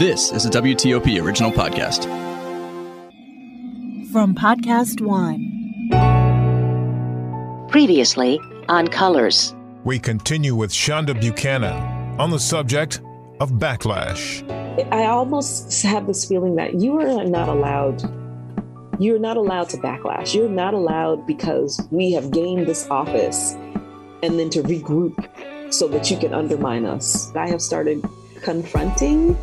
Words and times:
This 0.00 0.32
is 0.32 0.46
a 0.46 0.48
WTOP 0.48 1.22
original 1.22 1.50
podcast. 1.50 2.04
From 4.10 4.34
Podcast 4.34 5.02
One. 5.02 5.68
Previously 7.68 8.40
on 8.70 8.88
Colors. 8.88 9.54
We 9.84 9.98
continue 9.98 10.54
with 10.54 10.72
Shonda 10.72 11.20
Buchanan 11.20 12.18
on 12.18 12.30
the 12.30 12.38
subject 12.38 13.02
of 13.40 13.50
backlash. 13.50 14.42
I 14.90 15.04
almost 15.04 15.82
have 15.82 16.06
this 16.06 16.24
feeling 16.24 16.54
that 16.54 16.76
you 16.76 16.98
are 16.98 17.24
not 17.26 17.50
allowed. 17.50 18.02
You're 18.98 19.18
not 19.18 19.36
allowed 19.36 19.68
to 19.68 19.76
backlash. 19.76 20.34
You're 20.34 20.48
not 20.48 20.72
allowed 20.72 21.26
because 21.26 21.78
we 21.90 22.12
have 22.12 22.30
gained 22.30 22.66
this 22.66 22.88
office 22.88 23.52
and 24.22 24.38
then 24.38 24.48
to 24.48 24.62
regroup 24.62 25.28
so 25.70 25.88
that 25.88 26.10
you 26.10 26.16
can 26.16 26.32
undermine 26.32 26.86
us. 26.86 27.30
I 27.36 27.50
have 27.50 27.60
started 27.60 28.02
confronting 28.42 29.36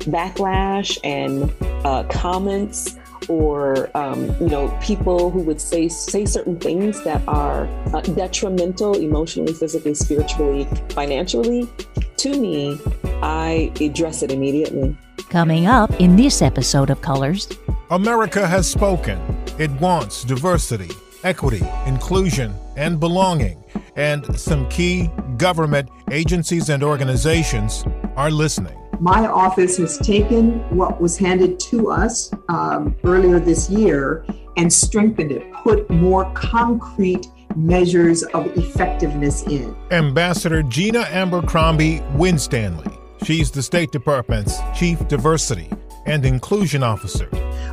backlash 0.00 0.98
and 1.04 1.52
uh, 1.86 2.04
comments 2.04 2.96
or 3.28 3.94
um, 3.96 4.24
you 4.40 4.48
know 4.48 4.68
people 4.82 5.30
who 5.30 5.40
would 5.40 5.60
say 5.60 5.88
say 5.88 6.24
certain 6.24 6.58
things 6.58 7.02
that 7.04 7.22
are 7.28 7.66
uh, 7.94 8.00
detrimental 8.00 8.96
emotionally 8.96 9.52
physically 9.52 9.94
spiritually 9.94 10.66
financially 10.90 11.68
to 12.16 12.40
me 12.40 12.80
i 13.22 13.70
address 13.80 14.22
it 14.22 14.32
immediately 14.32 14.96
Coming 15.30 15.68
up 15.68 15.92
in 16.00 16.16
this 16.16 16.42
episode 16.42 16.90
of 16.90 17.02
Colors. 17.02 17.46
America 17.90 18.44
has 18.48 18.68
spoken. 18.68 19.20
It 19.60 19.70
wants 19.80 20.24
diversity, 20.24 20.90
equity, 21.24 21.62
inclusion, 21.86 22.54
and 22.76 22.98
belonging. 22.98 23.62
And 23.96 24.38
some 24.38 24.68
key 24.68 25.10
government 25.36 25.88
agencies 26.10 26.68
and 26.68 26.82
organizations 26.82 27.84
are 28.16 28.30
listening. 28.30 28.76
My 28.98 29.26
office 29.26 29.78
has 29.78 29.96
taken 29.98 30.58
what 30.76 31.00
was 31.00 31.16
handed 31.16 31.58
to 31.60 31.90
us 31.90 32.32
um, 32.48 32.94
earlier 33.04 33.40
this 33.40 33.70
year 33.70 34.26
and 34.56 34.70
strengthened 34.70 35.32
it, 35.32 35.50
put 35.54 35.88
more 35.88 36.30
concrete 36.34 37.26
measures 37.56 38.22
of 38.22 38.46
effectiveness 38.58 39.42
in. 39.44 39.74
Ambassador 39.90 40.62
Gina 40.62 41.00
Abercrombie 41.00 42.00
Winstanley. 42.14 42.92
She's 43.24 43.50
the 43.50 43.62
State 43.62 43.90
Department's 43.90 44.58
Chief 44.74 45.06
Diversity 45.08 45.70
and 46.06 46.24
Inclusion 46.24 46.82
Officer. 46.82 47.28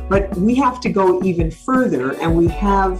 But 0.08 0.34
we 0.36 0.54
have 0.56 0.80
to 0.80 0.88
go 0.88 1.22
even 1.22 1.50
further, 1.50 2.12
and 2.20 2.34
we 2.36 2.48
have 2.48 2.98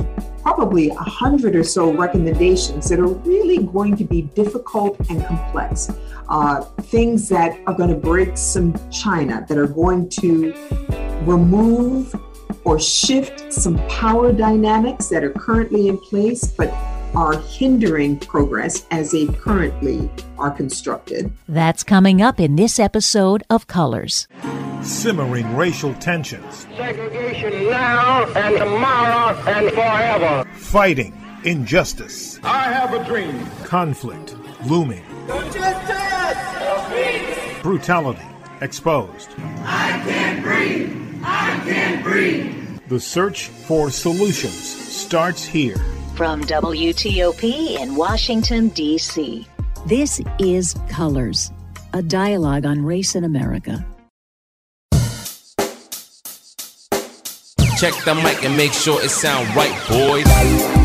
probably 0.54 0.88
a 0.88 0.94
hundred 0.94 1.54
or 1.54 1.62
so 1.62 1.92
recommendations 1.92 2.88
that 2.88 2.98
are 2.98 3.14
really 3.32 3.58
going 3.64 3.94
to 3.94 4.02
be 4.02 4.22
difficult 4.22 4.98
and 5.10 5.22
complex. 5.26 5.90
Uh, 6.30 6.62
things 6.94 7.28
that 7.28 7.60
are 7.66 7.74
going 7.74 7.90
to 7.90 7.94
break 7.94 8.34
some 8.34 8.72
china, 8.90 9.44
that 9.46 9.58
are 9.58 9.66
going 9.66 10.08
to 10.08 10.54
remove 11.26 12.14
or 12.64 12.80
shift 12.80 13.52
some 13.52 13.76
power 13.88 14.32
dynamics 14.32 15.08
that 15.08 15.22
are 15.22 15.32
currently 15.32 15.88
in 15.88 15.98
place, 15.98 16.46
but 16.46 16.68
are 17.14 17.38
hindering 17.38 18.18
progress 18.18 18.86
as 18.90 19.10
they 19.12 19.26
currently 19.26 20.10
are 20.38 20.50
constructed. 20.50 21.32
That's 21.48 21.82
coming 21.82 22.20
up 22.22 22.38
in 22.40 22.56
this 22.56 22.78
episode 22.78 23.42
of 23.50 23.66
Colors. 23.66 24.28
Simmering 24.82 25.56
racial 25.56 25.94
tensions, 25.94 26.66
Segregation 26.76 27.68
now 27.70 28.24
and 28.34 28.56
tomorrow 28.58 29.36
and 29.48 29.70
forever. 29.72 30.48
fighting 30.54 31.14
injustice, 31.44 32.38
I 32.44 32.64
have 32.72 32.94
a 32.94 33.04
dream. 33.04 33.44
conflict 33.64 34.36
looming, 34.66 35.04
Justice! 35.52 37.62
brutality 37.62 38.22
exposed. 38.60 39.28
I 39.64 40.00
can't 40.06 40.42
breathe. 40.42 41.20
I 41.24 41.60
can't 41.64 42.02
breathe. 42.04 42.80
The 42.88 43.00
search 43.00 43.48
for 43.48 43.90
solutions 43.90 44.54
starts 44.54 45.44
here. 45.44 45.76
From 46.18 46.42
WTOP 46.42 47.78
in 47.78 47.94
Washington, 47.94 48.70
D.C. 48.70 49.46
This 49.86 50.20
is 50.40 50.74
Colors, 50.88 51.52
a 51.92 52.02
dialogue 52.02 52.66
on 52.66 52.84
race 52.84 53.14
in 53.14 53.22
America. 53.22 53.86
Check 57.76 57.94
the 58.04 58.20
mic 58.20 58.44
and 58.44 58.56
make 58.56 58.72
sure 58.72 59.00
it 59.00 59.10
sound 59.10 59.46
right, 59.54 59.70
boys. 59.88 60.77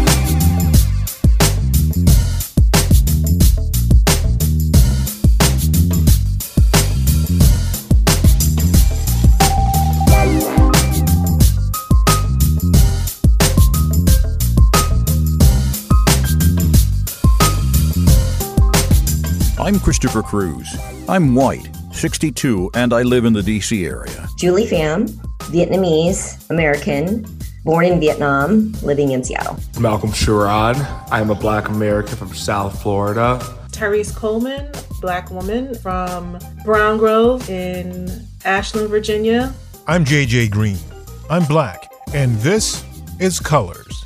I'm 19.63 19.79
Christopher 19.79 20.21
Cruz. 20.21 20.75
I'm 21.07 21.35
white, 21.35 21.69
62, 21.93 22.69
and 22.73 22.91
I 22.91 23.01
live 23.03 23.23
in 23.23 23.31
the 23.31 23.39
DC 23.39 23.87
area. 23.87 24.27
Julie 24.37 24.67
Pham, 24.67 25.07
Vietnamese 25.53 26.49
American, 26.49 27.25
born 27.63 27.85
in 27.85 27.97
Vietnam, 28.01 28.73
living 28.81 29.11
in 29.11 29.23
Seattle. 29.23 29.57
Malcolm 29.79 30.09
Sherrod. 30.09 30.75
I'm 31.09 31.29
a 31.29 31.35
black 31.35 31.69
American 31.69 32.17
from 32.17 32.33
South 32.33 32.81
Florida. 32.81 33.39
Tyrese 33.69 34.13
Coleman, 34.13 34.69
black 34.99 35.31
woman 35.31 35.75
from 35.75 36.37
Brown 36.65 36.97
Grove 36.97 37.49
in 37.49 38.27
Ashland, 38.43 38.89
Virginia. 38.89 39.53
I'm 39.87 40.03
JJ 40.03 40.51
Green. 40.51 40.77
I'm 41.29 41.45
black, 41.45 41.89
and 42.13 42.35
this 42.39 42.83
is 43.21 43.39
Colors. 43.39 44.03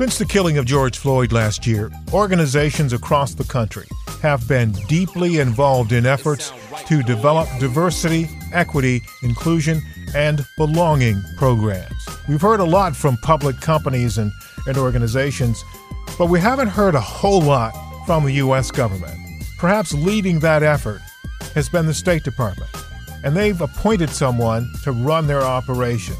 Since 0.00 0.16
the 0.16 0.24
killing 0.24 0.56
of 0.56 0.64
George 0.64 0.96
Floyd 0.96 1.30
last 1.30 1.66
year, 1.66 1.90
organizations 2.14 2.94
across 2.94 3.34
the 3.34 3.44
country 3.44 3.86
have 4.22 4.48
been 4.48 4.72
deeply 4.88 5.40
involved 5.40 5.92
in 5.92 6.06
efforts 6.06 6.54
to 6.86 7.02
develop 7.02 7.46
diversity, 7.58 8.26
equity, 8.50 9.02
inclusion, 9.22 9.82
and 10.14 10.46
belonging 10.56 11.20
programs. 11.36 11.92
We've 12.26 12.40
heard 12.40 12.60
a 12.60 12.64
lot 12.64 12.96
from 12.96 13.18
public 13.18 13.60
companies 13.60 14.16
and, 14.16 14.32
and 14.66 14.78
organizations, 14.78 15.62
but 16.16 16.30
we 16.30 16.40
haven't 16.40 16.68
heard 16.68 16.94
a 16.94 17.00
whole 17.00 17.42
lot 17.42 17.74
from 18.06 18.24
the 18.24 18.32
U.S. 18.36 18.70
government. 18.70 19.18
Perhaps 19.58 19.92
leading 19.92 20.40
that 20.40 20.62
effort 20.62 21.02
has 21.52 21.68
been 21.68 21.84
the 21.84 21.92
State 21.92 22.24
Department, 22.24 22.70
and 23.22 23.36
they've 23.36 23.60
appointed 23.60 24.08
someone 24.08 24.66
to 24.82 24.92
run 24.92 25.26
their 25.26 25.42
operation 25.42 26.16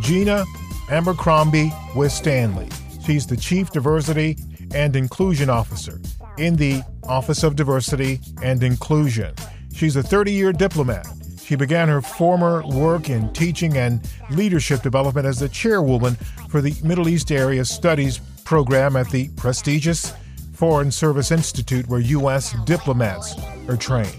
Gina 0.00 0.44
Abercrombie 0.90 1.72
Winstanley. 1.94 2.68
She's 3.04 3.26
the 3.26 3.36
Chief 3.36 3.70
Diversity 3.70 4.36
and 4.74 4.94
Inclusion 4.94 5.50
Officer 5.50 6.00
in 6.38 6.56
the 6.56 6.82
Office 7.04 7.42
of 7.42 7.56
Diversity 7.56 8.20
and 8.42 8.62
Inclusion. 8.62 9.34
She's 9.72 9.96
a 9.96 10.02
30 10.02 10.32
year 10.32 10.52
diplomat. 10.52 11.06
She 11.42 11.56
began 11.56 11.88
her 11.88 12.00
former 12.00 12.64
work 12.66 13.10
in 13.10 13.32
teaching 13.32 13.76
and 13.76 14.08
leadership 14.30 14.82
development 14.82 15.26
as 15.26 15.38
the 15.38 15.48
chairwoman 15.48 16.14
for 16.48 16.60
the 16.60 16.74
Middle 16.84 17.08
East 17.08 17.32
Area 17.32 17.64
Studies 17.64 18.20
program 18.44 18.96
at 18.96 19.10
the 19.10 19.28
prestigious 19.30 20.12
Foreign 20.52 20.92
Service 20.92 21.30
Institute, 21.30 21.88
where 21.88 22.00
U.S. 22.00 22.54
diplomats 22.64 23.34
are 23.68 23.76
trained. 23.76 24.14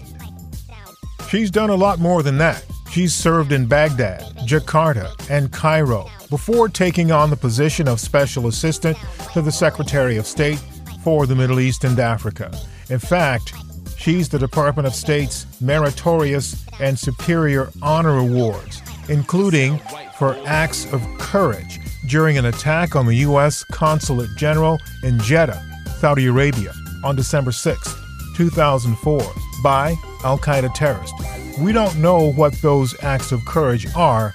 She's 1.28 1.50
done 1.50 1.70
a 1.70 1.74
lot 1.74 2.00
more 2.00 2.22
than 2.22 2.36
that. 2.38 2.64
She's 2.92 3.14
served 3.14 3.52
in 3.52 3.64
Baghdad, 3.64 4.20
Jakarta, 4.46 5.14
and 5.30 5.50
Cairo 5.50 6.10
before 6.28 6.68
taking 6.68 7.10
on 7.10 7.30
the 7.30 7.36
position 7.38 7.88
of 7.88 7.98
Special 7.98 8.48
Assistant 8.48 8.98
to 9.32 9.40
the 9.40 9.50
Secretary 9.50 10.18
of 10.18 10.26
State 10.26 10.58
for 11.02 11.26
the 11.26 11.34
Middle 11.34 11.58
East 11.58 11.84
and 11.84 11.98
Africa. 11.98 12.52
In 12.90 12.98
fact, 12.98 13.54
she's 13.96 14.28
the 14.28 14.38
Department 14.38 14.86
of 14.86 14.94
State's 14.94 15.46
Meritorious 15.58 16.66
and 16.80 16.98
Superior 16.98 17.70
Honor 17.80 18.18
Awards, 18.18 18.82
including 19.08 19.80
for 20.18 20.36
acts 20.44 20.84
of 20.92 21.00
courage 21.18 21.80
during 22.08 22.36
an 22.36 22.44
attack 22.44 22.94
on 22.94 23.06
the 23.06 23.16
U.S. 23.16 23.64
Consulate 23.72 24.36
General 24.36 24.78
in 25.02 25.18
Jeddah, 25.20 25.64
Saudi 25.98 26.26
Arabia, 26.26 26.74
on 27.04 27.16
December 27.16 27.52
6, 27.52 27.94
2004, 28.36 29.22
by 29.62 29.96
Al 30.24 30.38
Qaeda 30.38 30.74
terrorists. 30.74 31.14
We 31.58 31.72
don't 31.72 31.96
know 31.98 32.32
what 32.32 32.52
those 32.62 32.94
acts 33.02 33.32
of 33.32 33.44
courage 33.44 33.86
are, 33.94 34.32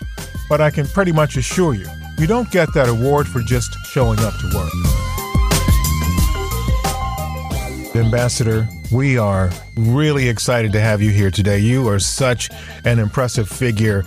but 0.50 0.62
I 0.62 0.70
can 0.70 0.88
pretty 0.88 1.12
much 1.12 1.36
assure 1.38 1.74
you, 1.74 1.88
you 2.18 2.28
don't 2.28 2.50
get 2.52 2.74
that 2.74 2.90
award 2.90 3.28
for 3.28 3.42
just 3.42 3.76
showing 3.86 4.20
up 4.20 4.34
to 4.40 4.52
work. 4.56 4.72
Ambassador, 7.96 8.68
we 8.92 9.18
are 9.18 9.50
really 9.76 10.30
excited 10.30 10.72
to 10.72 10.80
have 10.80 11.02
you 11.02 11.10
here 11.10 11.32
today. 11.32 11.58
You 11.58 11.88
are 11.90 12.00
such 12.00 12.50
an 12.86 13.00
impressive 13.00 13.50
figure. 13.50 14.04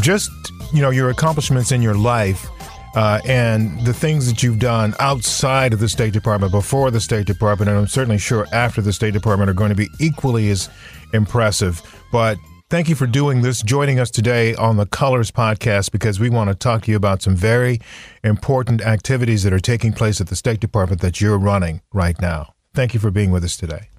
Just, 0.00 0.30
you 0.72 0.82
know, 0.82 0.90
your 0.90 1.10
accomplishments 1.10 1.70
in 1.70 1.80
your 1.80 1.94
life 1.94 2.48
uh, 2.96 3.20
and 3.26 3.78
the 3.86 3.92
things 3.92 4.26
that 4.26 4.42
you've 4.42 4.58
done 4.58 4.94
outside 4.98 5.72
of 5.72 5.80
the 5.80 5.88
State 5.88 6.14
Department, 6.14 6.50
before 6.50 6.90
the 6.90 7.00
State 7.00 7.26
Department, 7.26 7.68
and 7.68 7.78
I'm 7.78 7.86
certainly 7.86 8.18
sure 8.18 8.46
after 8.52 8.80
the 8.80 8.92
State 8.92 9.12
Department 9.12 9.50
are 9.50 9.54
going 9.54 9.68
to 9.68 9.76
be 9.76 9.88
equally 10.00 10.48
as 10.50 10.70
impressive. 11.12 11.82
But 12.10 12.38
thank 12.70 12.88
you 12.88 12.94
for 12.94 13.06
doing 13.06 13.42
this, 13.42 13.60
joining 13.60 14.00
us 14.00 14.10
today 14.10 14.54
on 14.54 14.78
the 14.78 14.86
Colors 14.86 15.30
podcast, 15.30 15.92
because 15.92 16.18
we 16.18 16.30
want 16.30 16.48
to 16.48 16.54
talk 16.54 16.84
to 16.84 16.90
you 16.90 16.96
about 16.96 17.20
some 17.20 17.36
very 17.36 17.80
important 18.24 18.80
activities 18.80 19.42
that 19.42 19.52
are 19.52 19.60
taking 19.60 19.92
place 19.92 20.20
at 20.20 20.28
the 20.28 20.36
State 20.36 20.60
Department 20.60 21.02
that 21.02 21.20
you're 21.20 21.38
running 21.38 21.82
right 21.92 22.18
now. 22.20 22.54
Thank 22.74 22.94
you 22.94 23.00
for 23.00 23.10
being 23.10 23.30
with 23.30 23.44
us 23.44 23.58
today. 23.58 23.90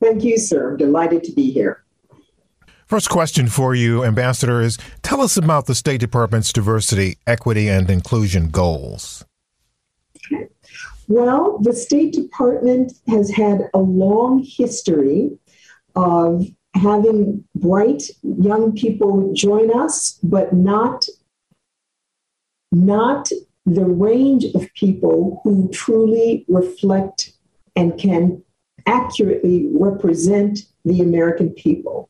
Thank 0.00 0.22
you, 0.22 0.38
sir. 0.38 0.70
I'm 0.70 0.76
delighted 0.76 1.24
to 1.24 1.32
be 1.32 1.50
here. 1.50 1.82
First 2.88 3.10
question 3.10 3.48
for 3.48 3.74
you, 3.74 4.02
Ambassador, 4.02 4.62
is 4.62 4.78
tell 5.02 5.20
us 5.20 5.36
about 5.36 5.66
the 5.66 5.74
State 5.74 6.00
Department's 6.00 6.54
diversity, 6.54 7.18
equity, 7.26 7.68
and 7.68 7.90
inclusion 7.90 8.48
goals. 8.48 9.26
Well, 11.06 11.58
the 11.58 11.74
State 11.74 12.14
Department 12.14 12.94
has 13.06 13.30
had 13.30 13.68
a 13.74 13.78
long 13.78 14.42
history 14.42 15.38
of 15.96 16.46
having 16.72 17.44
bright 17.54 18.04
young 18.22 18.72
people 18.74 19.34
join 19.34 19.78
us, 19.78 20.18
but 20.22 20.54
not, 20.54 21.04
not 22.72 23.28
the 23.66 23.84
range 23.84 24.46
of 24.54 24.72
people 24.72 25.42
who 25.44 25.68
truly 25.74 26.46
reflect 26.48 27.32
and 27.76 27.98
can 27.98 28.42
accurately 28.86 29.68
represent 29.74 30.60
the 30.86 31.02
American 31.02 31.50
people. 31.50 32.07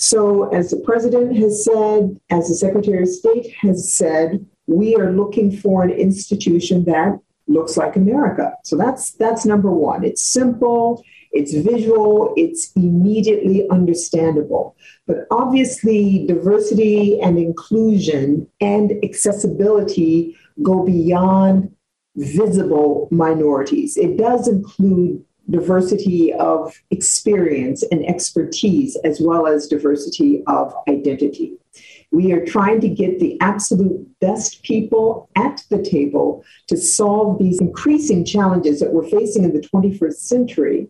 So, 0.00 0.48
as 0.48 0.70
the 0.70 0.78
president 0.78 1.36
has 1.36 1.62
said, 1.62 2.18
as 2.30 2.48
the 2.48 2.54
secretary 2.54 3.02
of 3.02 3.08
state 3.08 3.54
has 3.60 3.92
said, 3.92 4.46
we 4.66 4.96
are 4.96 5.12
looking 5.12 5.54
for 5.54 5.82
an 5.82 5.90
institution 5.90 6.84
that 6.86 7.18
looks 7.48 7.76
like 7.76 7.96
America. 7.96 8.54
So 8.64 8.78
that's 8.78 9.10
that's 9.12 9.44
number 9.44 9.70
one. 9.70 10.02
It's 10.02 10.22
simple, 10.22 11.04
it's 11.32 11.52
visual, 11.52 12.32
it's 12.38 12.72
immediately 12.76 13.68
understandable. 13.68 14.74
But 15.06 15.26
obviously, 15.30 16.26
diversity 16.26 17.20
and 17.20 17.36
inclusion 17.36 18.48
and 18.62 18.92
accessibility 19.04 20.34
go 20.62 20.82
beyond 20.82 21.74
visible 22.16 23.06
minorities. 23.10 23.98
It 23.98 24.16
does 24.16 24.48
include 24.48 25.22
diversity 25.50 26.32
of 26.34 26.74
experience 26.90 27.82
and 27.90 28.04
expertise, 28.06 28.96
as 29.04 29.20
well 29.20 29.46
as 29.46 29.66
diversity 29.66 30.42
of 30.46 30.74
identity. 30.88 31.56
We 32.12 32.32
are 32.32 32.44
trying 32.44 32.80
to 32.80 32.88
get 32.88 33.20
the 33.20 33.40
absolute 33.40 34.06
best 34.20 34.62
people 34.62 35.28
at 35.36 35.62
the 35.70 35.82
table 35.82 36.44
to 36.66 36.76
solve 36.76 37.38
these 37.38 37.60
increasing 37.60 38.24
challenges 38.24 38.80
that 38.80 38.92
we're 38.92 39.08
facing 39.08 39.44
in 39.44 39.52
the 39.52 39.60
21st 39.60 40.14
century. 40.14 40.88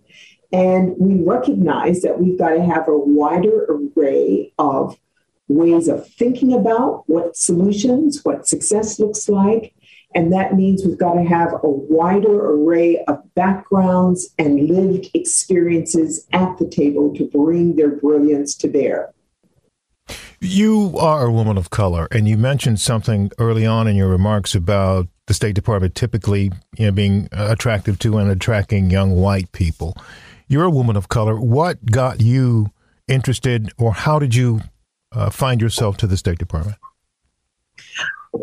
And 0.53 0.97
we 0.99 1.23
recognize 1.23 2.01
that 2.03 2.19
we've 2.19 2.39
got 2.39 2.51
to 2.51 2.65
have 2.65 2.89
a 2.89 2.99
wider 2.99 3.67
array 3.69 4.53
of 4.59 4.99
ways 5.49 5.89
of 5.89 6.09
thinking 6.15 6.53
about 6.55 7.05
what 7.07 7.37
solutions, 7.37 8.25
what 8.25 8.49
success 8.49 8.99
looks 8.99 9.29
like, 9.29 9.75
and 10.15 10.33
that 10.33 10.57
means 10.57 10.85
we've 10.85 10.99
got 10.99 11.15
to 11.15 11.25
have 11.25 11.53
a 11.53 11.69
wider 11.69 12.53
array 12.53 13.05
of 13.05 13.23
backgrounds 13.35 14.35
and 14.39 14.69
lived 14.69 15.09
experiences 15.15 16.27
at 16.33 16.59
the 16.59 16.69
table 16.69 17.15
to 17.15 17.25
bring 17.25 17.77
their 17.77 17.91
brilliance 17.91 18.55
to 18.57 18.69
bear. 18.69 19.13
You 20.41 20.97
are 20.99 21.27
a 21.27 21.33
woman 21.33 21.57
of 21.59 21.71
color, 21.71 22.09
and 22.11 22.27
you 22.27 22.37
mentioned 22.37 22.81
something 22.81 23.31
early 23.39 23.67
on 23.67 23.87
in 23.87 23.95
your 23.95 24.09
remarks 24.09 24.55
about 24.55 25.07
the 25.27 25.35
State 25.35 25.55
Department 25.55 25.95
typically 25.95 26.51
you 26.77 26.87
know, 26.87 26.93
being 26.93 27.29
attractive 27.31 27.99
to 28.01 28.19
and 28.19 28.31
attracting 28.31 28.91
young 28.91 29.13
white 29.13 29.53
people. 29.53 29.97
You're 30.49 30.65
a 30.65 30.71
woman 30.71 30.97
of 30.97 31.09
color. 31.09 31.39
What 31.39 31.87
got 31.87 32.21
you 32.21 32.73
interested, 33.07 33.71
or 33.79 33.93
how 33.93 34.19
did 34.19 34.35
you 34.35 34.63
uh, 35.13 35.31
find 35.31 35.61
yourself 35.61 35.97
to 35.99 36.07
the 36.07 36.17
State 36.17 36.39
Department? 36.39 36.79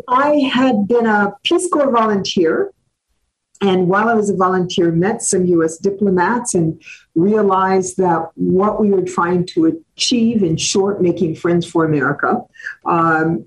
I 0.06 0.50
had 0.52 0.86
been 0.88 1.06
a 1.06 1.34
Peace 1.44 1.68
Corps 1.70 1.90
volunteer. 1.90 2.72
And 3.60 3.88
while 3.88 4.08
I 4.08 4.14
was 4.14 4.30
a 4.30 4.36
volunteer, 4.36 4.92
met 4.92 5.20
some 5.20 5.44
US 5.46 5.78
diplomats 5.78 6.54
and 6.54 6.80
realized 7.14 7.96
that 7.96 8.30
what 8.34 8.80
we 8.80 8.90
were 8.90 9.02
trying 9.02 9.46
to 9.46 9.82
achieve, 9.96 10.44
in 10.44 10.56
short, 10.56 11.02
making 11.02 11.34
friends 11.34 11.66
for 11.66 11.84
America, 11.84 12.42
um, 12.84 13.46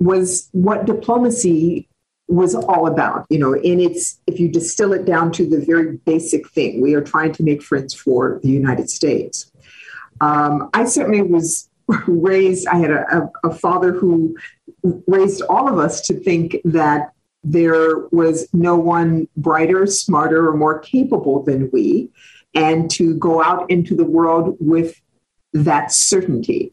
was 0.00 0.48
what 0.52 0.86
diplomacy 0.86 1.88
was 2.28 2.54
all 2.54 2.86
about. 2.86 3.26
You 3.28 3.38
know, 3.38 3.52
and 3.52 3.80
it's 3.80 4.18
if 4.26 4.40
you 4.40 4.48
distill 4.48 4.94
it 4.94 5.04
down 5.04 5.32
to 5.32 5.46
the 5.46 5.60
very 5.60 5.98
basic 5.98 6.48
thing, 6.48 6.80
we 6.80 6.94
are 6.94 7.02
trying 7.02 7.32
to 7.32 7.42
make 7.42 7.62
friends 7.62 7.92
for 7.92 8.40
the 8.42 8.48
United 8.48 8.88
States. 8.88 9.50
Um, 10.20 10.70
I 10.72 10.86
certainly 10.86 11.20
was 11.20 11.68
raised, 12.06 12.66
I 12.66 12.78
had 12.78 12.90
a, 12.90 13.30
a, 13.44 13.54
father 13.54 13.92
who 13.92 14.36
raised 15.06 15.42
all 15.42 15.68
of 15.68 15.78
us 15.78 16.00
to 16.02 16.14
think 16.14 16.56
that 16.64 17.12
there 17.44 18.08
was 18.10 18.48
no 18.52 18.76
one 18.76 19.28
brighter, 19.36 19.86
smarter, 19.86 20.48
or 20.48 20.56
more 20.56 20.80
capable 20.80 21.42
than 21.44 21.70
we, 21.72 22.10
and 22.54 22.90
to 22.92 23.14
go 23.18 23.42
out 23.42 23.70
into 23.70 23.94
the 23.94 24.04
world 24.04 24.56
with 24.58 25.00
that 25.52 25.92
certainty. 25.92 26.72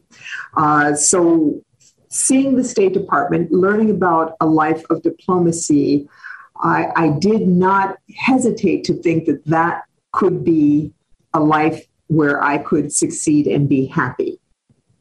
Uh, 0.56 0.94
so, 0.94 1.62
seeing 2.08 2.56
the 2.56 2.64
State 2.64 2.92
Department, 2.92 3.52
learning 3.52 3.90
about 3.90 4.34
a 4.40 4.46
life 4.46 4.84
of 4.90 5.02
diplomacy, 5.02 6.08
I, 6.56 6.88
I 6.96 7.08
did 7.10 7.46
not 7.46 7.98
hesitate 8.16 8.84
to 8.84 8.94
think 8.94 9.26
that 9.26 9.44
that 9.46 9.84
could 10.12 10.44
be 10.44 10.92
a 11.32 11.40
life 11.40 11.86
where 12.06 12.42
I 12.42 12.58
could 12.58 12.92
succeed 12.92 13.46
and 13.46 13.68
be 13.68 13.86
happy. 13.86 14.38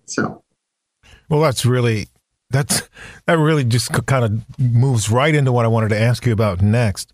So, 0.06 0.44
well, 1.30 1.42
that's 1.42 1.66
really 1.66 2.08
that's 2.50 2.88
that 3.26 3.38
really 3.38 3.64
just 3.64 3.92
kind 4.06 4.24
of 4.24 4.60
moves 4.60 5.10
right 5.10 5.34
into 5.34 5.52
what 5.52 5.66
I 5.66 5.70
wanted 5.70 5.90
to 5.90 6.00
ask 6.00 6.26
you 6.26 6.34
about 6.34 6.62
next. 6.62 7.12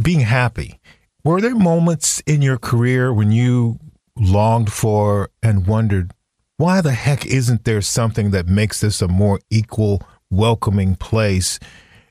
Being 0.00 0.20
happy. 0.20 0.78
Were 1.24 1.40
there 1.40 1.54
moments 1.54 2.20
in 2.20 2.42
your 2.42 2.58
career 2.58 3.12
when 3.12 3.32
you 3.32 3.78
longed 4.16 4.72
for 4.72 5.30
and 5.42 5.66
wondered 5.66 6.12
why 6.56 6.80
the 6.80 6.92
heck 6.92 7.26
isn't 7.26 7.64
there 7.64 7.80
something 7.80 8.30
that 8.30 8.46
makes 8.46 8.80
this 8.80 9.00
a 9.00 9.08
more 9.08 9.40
equal, 9.50 10.02
welcoming 10.30 10.94
place? 10.94 11.58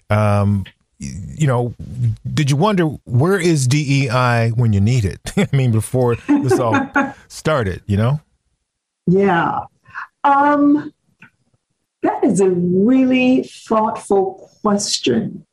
Um, 0.10 0.66
you 0.98 1.48
know, 1.48 1.76
did 2.34 2.50
you 2.50 2.58
wonder 2.58 2.86
where 3.06 3.40
is 3.40 3.68
DEI 3.68 4.52
when 4.56 4.74
you 4.74 4.82
need 4.82 5.06
it? 5.06 5.20
I 5.38 5.48
mean, 5.56 5.72
before 5.72 6.16
this 6.28 6.60
all 6.60 6.92
started, 7.28 7.84
you 7.86 7.98
know? 7.98 8.22
Yeah. 9.08 9.62
Um, 10.24 10.94
that 12.02 12.24
is 12.24 12.40
a 12.40 12.50
really 12.50 13.44
thoughtful 13.44 14.50
question. 14.62 15.46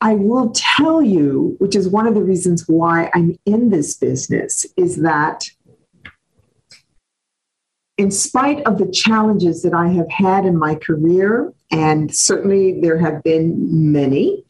I 0.00 0.14
will 0.14 0.50
tell 0.54 1.02
you, 1.02 1.56
which 1.58 1.76
is 1.76 1.88
one 1.88 2.06
of 2.06 2.14
the 2.14 2.22
reasons 2.22 2.66
why 2.66 3.10
I'm 3.14 3.36
in 3.44 3.68
this 3.68 3.96
business, 3.96 4.66
is 4.76 4.96
that 5.02 5.50
in 7.98 8.10
spite 8.10 8.66
of 8.66 8.78
the 8.78 8.90
challenges 8.90 9.62
that 9.62 9.74
I 9.74 9.88
have 9.88 10.10
had 10.10 10.46
in 10.46 10.56
my 10.56 10.74
career, 10.74 11.52
and 11.70 12.14
certainly 12.14 12.80
there 12.80 12.98
have 12.98 13.22
been 13.22 13.92
many, 13.92 14.42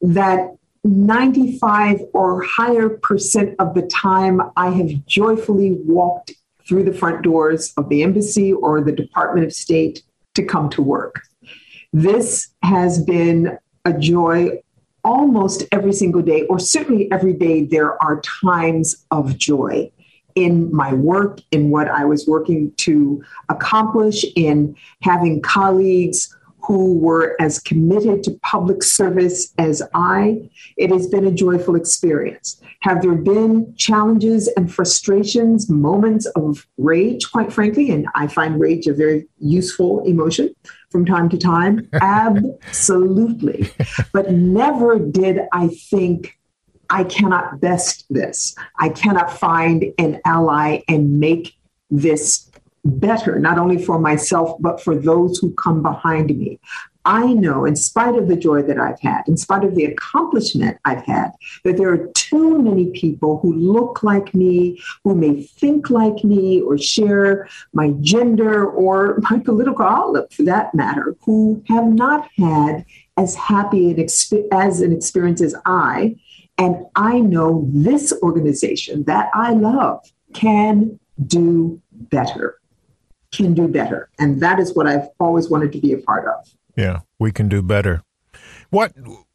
that 0.00 0.56
95 0.82 2.00
or 2.14 2.42
higher 2.42 2.88
percent 2.88 3.56
of 3.58 3.74
the 3.74 3.82
time 3.82 4.40
I 4.56 4.70
have 4.70 5.04
joyfully 5.04 5.72
walked 5.72 6.32
through 6.66 6.84
the 6.84 6.92
front 6.92 7.22
doors 7.22 7.72
of 7.76 7.88
the 7.88 8.02
embassy 8.02 8.52
or 8.52 8.80
the 8.80 8.92
Department 8.92 9.46
of 9.46 9.52
State 9.52 10.02
to 10.34 10.42
come 10.44 10.68
to 10.70 10.82
work. 10.82 11.22
This 11.92 12.48
has 12.62 13.02
been 13.02 13.58
a 13.84 13.92
joy 13.92 14.62
almost 15.04 15.64
every 15.70 15.92
single 15.92 16.22
day, 16.22 16.42
or 16.46 16.58
certainly 16.58 17.10
every 17.12 17.32
day, 17.32 17.64
there 17.64 18.02
are 18.02 18.20
times 18.42 19.06
of 19.12 19.38
joy 19.38 19.90
in 20.34 20.74
my 20.74 20.92
work, 20.92 21.40
in 21.52 21.70
what 21.70 21.88
I 21.88 22.04
was 22.04 22.26
working 22.26 22.72
to 22.78 23.22
accomplish, 23.48 24.24
in 24.34 24.76
having 25.02 25.40
colleagues 25.40 26.36
who 26.66 26.98
were 26.98 27.36
as 27.40 27.60
committed 27.60 28.24
to 28.24 28.32
public 28.42 28.82
service 28.82 29.54
as 29.56 29.82
I. 29.94 30.50
It 30.76 30.90
has 30.90 31.06
been 31.06 31.24
a 31.24 31.30
joyful 31.30 31.76
experience. 31.76 32.60
Have 32.80 33.02
there 33.02 33.14
been 33.14 33.72
challenges 33.76 34.48
and 34.48 34.72
frustrations, 34.72 35.70
moments 35.70 36.26
of 36.34 36.66
rage, 36.76 37.30
quite 37.30 37.52
frankly? 37.52 37.90
And 37.90 38.08
I 38.16 38.26
find 38.26 38.60
rage 38.60 38.88
a 38.88 38.94
very 38.94 39.28
useful 39.38 40.02
emotion 40.04 40.54
from 40.90 41.06
time 41.06 41.28
to 41.28 41.38
time. 41.38 41.88
Absolutely. 42.00 43.70
But 44.12 44.32
never 44.32 44.98
did 44.98 45.40
I 45.52 45.68
think 45.68 46.36
I 46.90 47.04
cannot 47.04 47.60
best 47.60 48.06
this. 48.10 48.56
I 48.78 48.88
cannot 48.88 49.38
find 49.38 49.84
an 49.98 50.20
ally 50.24 50.80
and 50.88 51.20
make 51.20 51.56
this 51.90 52.45
better, 52.86 53.38
not 53.38 53.58
only 53.58 53.82
for 53.82 53.98
myself, 53.98 54.56
but 54.60 54.80
for 54.80 54.94
those 54.94 55.38
who 55.38 55.52
come 55.54 55.82
behind 55.82 56.36
me. 56.36 56.58
I 57.06 57.34
know, 57.34 57.64
in 57.64 57.76
spite 57.76 58.16
of 58.16 58.26
the 58.26 58.36
joy 58.36 58.62
that 58.62 58.80
I've 58.80 58.98
had, 59.00 59.22
in 59.28 59.36
spite 59.36 59.62
of 59.62 59.76
the 59.76 59.84
accomplishment 59.84 60.76
I've 60.84 61.04
had, 61.04 61.30
that 61.62 61.76
there 61.76 61.92
are 61.92 62.08
too 62.14 62.58
many 62.58 62.90
people 62.90 63.38
who 63.38 63.54
look 63.54 64.02
like 64.02 64.34
me, 64.34 64.82
who 65.04 65.14
may 65.14 65.40
think 65.42 65.88
like 65.88 66.24
me, 66.24 66.60
or 66.60 66.76
share 66.76 67.48
my 67.72 67.90
gender 68.00 68.66
or 68.66 69.20
my 69.30 69.38
political 69.38 69.86
outlook 69.86 70.32
for 70.32 70.42
that 70.42 70.74
matter, 70.74 71.16
who 71.24 71.62
have 71.68 71.86
not 71.86 72.28
had 72.36 72.84
as 73.16 73.36
happy 73.36 73.92
an 73.92 73.96
exp- 73.98 74.48
as 74.50 74.80
an 74.80 74.92
experience 74.92 75.40
as 75.40 75.54
I. 75.64 76.16
And 76.58 76.86
I 76.96 77.20
know 77.20 77.68
this 77.72 78.12
organization 78.22 79.04
that 79.04 79.30
I 79.32 79.52
love 79.52 80.10
can 80.34 80.98
do 81.24 81.80
better, 81.90 82.58
can 83.44 83.54
do 83.54 83.68
better. 83.68 84.08
And 84.18 84.40
that 84.40 84.58
is 84.58 84.74
what 84.74 84.86
I've 84.86 85.08
always 85.20 85.48
wanted 85.50 85.72
to 85.72 85.80
be 85.80 85.92
a 85.92 85.98
part 85.98 86.26
of. 86.26 86.48
Yeah, 86.76 87.00
we 87.18 87.32
can 87.32 87.48
do 87.48 87.62
better. 87.62 88.02
What 88.70 88.92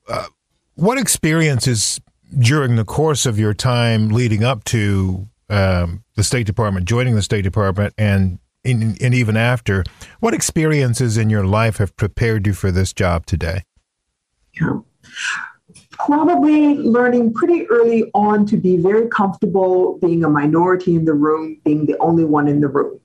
uh, 0.08 0.28
what 0.76 0.98
experiences 0.98 2.00
during 2.38 2.76
the 2.76 2.86
course 2.86 3.26
of 3.26 3.38
your 3.40 3.54
time 3.54 4.10
leading 4.10 4.44
up 4.44 4.64
to 4.66 5.28
um, 5.50 6.04
the 6.16 6.24
State 6.24 6.46
Department, 6.46 6.88
joining 6.88 7.16
the 7.16 7.22
State 7.22 7.42
Department, 7.42 7.94
and 7.98 8.40
in, 8.64 8.96
and 9.02 9.14
even 9.14 9.36
after, 9.36 9.84
what 10.20 10.34
experiences 10.34 11.18
in 11.18 11.30
your 11.30 11.46
life 11.46 11.78
have 11.78 11.96
prepared 11.98 12.48
you 12.48 12.54
for 12.54 12.72
this 12.72 12.94
job 12.94 13.26
today? 13.26 13.64
Yeah. 14.60 14.80
Probably 15.92 16.76
learning 16.76 17.34
pretty 17.34 17.68
early 17.68 18.10
on 18.14 18.46
to 18.48 18.58
be 18.58 18.78
very 18.78 19.08
comfortable 19.10 19.98
being 20.00 20.24
a 20.24 20.30
minority 20.30 20.96
in 20.96 21.06
the 21.06 21.14
room, 21.14 21.60
being 21.64 21.86
the 21.86 21.98
only 22.00 22.24
one 22.24 22.48
in 22.48 22.62
the 22.62 22.68
room. 22.68 23.00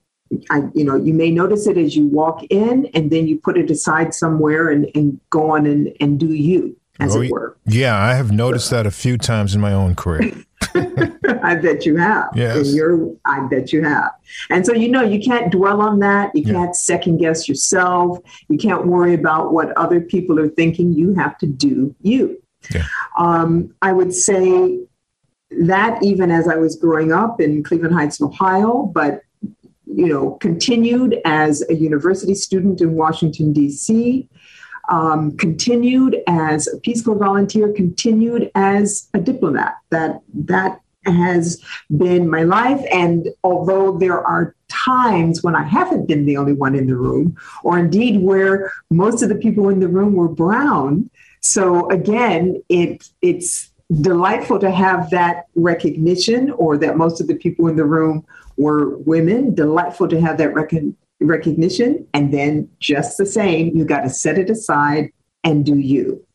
I, 0.51 0.63
you 0.75 0.85
know, 0.85 0.97
you 0.97 1.15
may 1.15 1.31
notice 1.31 1.67
it 1.67 1.79
as 1.79 1.97
you 1.97 2.07
walk 2.07 2.43
in 2.51 2.87
and 2.95 3.11
then 3.11 3.29
you 3.29 3.39
put 3.39 3.57
it 3.57 3.71
aside 3.71 4.15
somewhere 4.15 4.71
and, 4.71 4.91
and 4.95 5.21
go 5.31 5.53
on 5.53 5.67
and, 5.67 5.95
and 6.01 6.19
do 6.19 6.33
you, 6.33 6.77
as 6.99 7.15
oh, 7.15 7.23
it 7.23 7.31
were. 7.31 7.57
Yeah, 7.67 7.97
I 7.97 8.15
have 8.15 8.33
noticed 8.33 8.71
that 8.71 8.87
a 8.87 8.91
few 8.91 9.19
times 9.19 9.55
in 9.55 9.61
my 9.61 9.73
own 9.73 9.95
career. 9.95 10.33
I 10.75 11.55
bet 11.55 11.87
you 11.87 11.97
have. 11.97 12.31
Yes. 12.35 12.75
you're, 12.75 13.15
I 13.25 13.47
bet 13.47 13.73
you 13.73 13.85
have. 13.85 14.11
And 14.51 14.67
so, 14.67 14.73
you 14.73 14.89
know, 14.89 15.03
you 15.03 15.21
can't 15.21 15.53
dwell 15.53 15.81
on 15.81 16.01
that. 16.01 16.35
You 16.35 16.45
can't 16.45 16.75
second 16.75 17.19
guess 17.19 17.49
yourself. 17.49 18.19
You 18.49 18.59
can't 18.59 18.87
worry 18.87 19.15
about 19.15 19.53
what 19.53 19.77
other 19.77 20.01
people 20.01 20.41
are 20.41 20.49
thinking. 20.49 20.93
You 20.93 21.15
have 21.15 21.39
to 21.39 21.47
do 21.47 21.95
you. 22.01 22.43
Yeah. 22.75 22.85
Um, 23.19 23.75
I 23.83 23.93
would 23.93 24.13
say 24.13 24.81
that 25.51 26.03
even 26.03 26.31
as 26.31 26.49
I 26.49 26.57
was 26.57 26.77
growing 26.77 27.13
up 27.13 27.41
in 27.41 27.63
Cleveland 27.63 27.95
Heights, 27.95 28.21
Ohio, 28.21 28.91
but 28.93 29.21
you 29.97 30.09
know, 30.09 30.33
continued 30.33 31.17
as 31.25 31.65
a 31.71 31.75
university 31.75 32.35
student 32.35 32.83
in 32.83 32.93
Washington, 32.93 33.55
D.C., 33.55 34.29
um, 34.91 35.35
continued 35.39 36.23
as 36.27 36.69
a 36.69 36.77
Peace 36.81 37.03
Corps 37.03 37.17
volunteer, 37.17 37.73
continued 37.73 38.51
as 38.55 39.09
a 39.15 39.19
diplomat. 39.19 39.77
That 39.89 40.21
that 40.35 40.81
has 41.07 41.63
been 41.97 42.29
my 42.29 42.43
life. 42.43 42.85
And 42.93 43.29
although 43.43 43.97
there 43.97 44.25
are 44.25 44.55
times 44.69 45.43
when 45.43 45.55
I 45.55 45.63
haven't 45.63 46.07
been 46.07 46.27
the 46.27 46.37
only 46.37 46.53
one 46.53 46.75
in 46.75 46.87
the 46.87 46.97
room, 46.97 47.37
or 47.65 47.79
indeed 47.79 48.21
where 48.21 48.73
most 48.91 49.23
of 49.23 49.31
the 49.31 49.35
people 49.35 49.71
in 49.71 49.81
the 49.81 49.89
room 49.89 50.13
were 50.13 50.29
brown, 50.29 51.11
so 51.41 51.89
again, 51.91 52.63
it 52.69 53.09
it's 53.23 53.71
delightful 54.03 54.59
to 54.59 54.71
have 54.71 55.09
that 55.11 55.47
recognition, 55.55 56.51
or 56.51 56.77
that 56.77 56.99
most 56.99 57.21
of 57.21 57.29
the 57.29 57.37
people 57.37 57.69
in 57.69 57.77
the 57.77 57.85
room 57.85 58.27
were 58.57 58.97
women. 58.99 59.55
Delightful 59.55 60.09
to 60.09 60.21
have 60.21 60.39
that 60.39 60.55
recognition. 61.21 62.07
And 62.15 62.33
then, 62.33 62.69
just 62.81 63.19
the 63.19 63.27
same, 63.27 63.77
you 63.77 63.85
got 63.85 64.01
to 64.03 64.11
set 64.11 64.39
it 64.39 64.51
aside 64.51 65.11
and 65.45 65.65
do 65.65 65.79
you. 65.79 66.27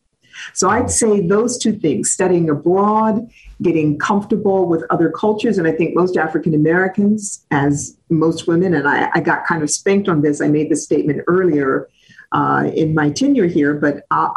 So 0.53 0.69
I'd 0.69 0.89
say 0.89 1.25
those 1.25 1.57
two 1.57 1.73
things 1.73 2.11
studying 2.11 2.49
abroad, 2.49 3.29
getting 3.61 3.97
comfortable 3.97 4.67
with 4.67 4.83
other 4.89 5.09
cultures. 5.09 5.57
And 5.57 5.67
I 5.67 5.71
think 5.71 5.95
most 5.95 6.17
African 6.17 6.53
Americans, 6.53 7.45
as 7.51 7.97
most 8.09 8.47
women, 8.47 8.73
and 8.73 8.87
I, 8.87 9.09
I, 9.13 9.19
got 9.19 9.45
kind 9.45 9.63
of 9.63 9.69
spanked 9.69 10.09
on 10.09 10.21
this, 10.21 10.41
I 10.41 10.47
made 10.47 10.69
this 10.69 10.83
statement 10.83 11.21
earlier 11.27 11.89
uh, 12.31 12.71
in 12.73 12.93
my 12.93 13.09
tenure 13.09 13.47
here, 13.47 13.73
but 13.73 14.05
I, 14.09 14.29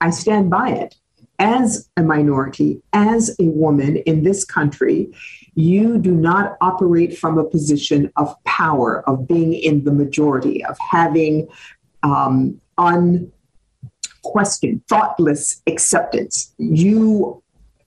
I, 0.00 0.06
I 0.06 0.10
stand 0.10 0.50
by 0.50 0.70
it. 0.70 0.94
As 1.38 1.88
a 1.96 2.02
minority, 2.02 2.82
as 2.92 3.34
a 3.40 3.44
woman 3.44 3.96
in 3.98 4.22
this 4.22 4.44
country, 4.44 5.12
you 5.54 5.98
do 5.98 6.12
not 6.12 6.56
operate 6.60 7.18
from 7.18 7.38
a 7.38 7.44
position 7.44 8.12
of 8.16 8.34
power, 8.44 9.08
of 9.08 9.26
being 9.26 9.52
in 9.52 9.84
the 9.84 9.92
majority, 9.92 10.64
of 10.64 10.76
having 10.78 11.48
um, 12.02 12.60
unquestioned, 12.78 14.86
thoughtless 14.88 15.62
acceptance. 15.66 16.52
You 16.58 17.42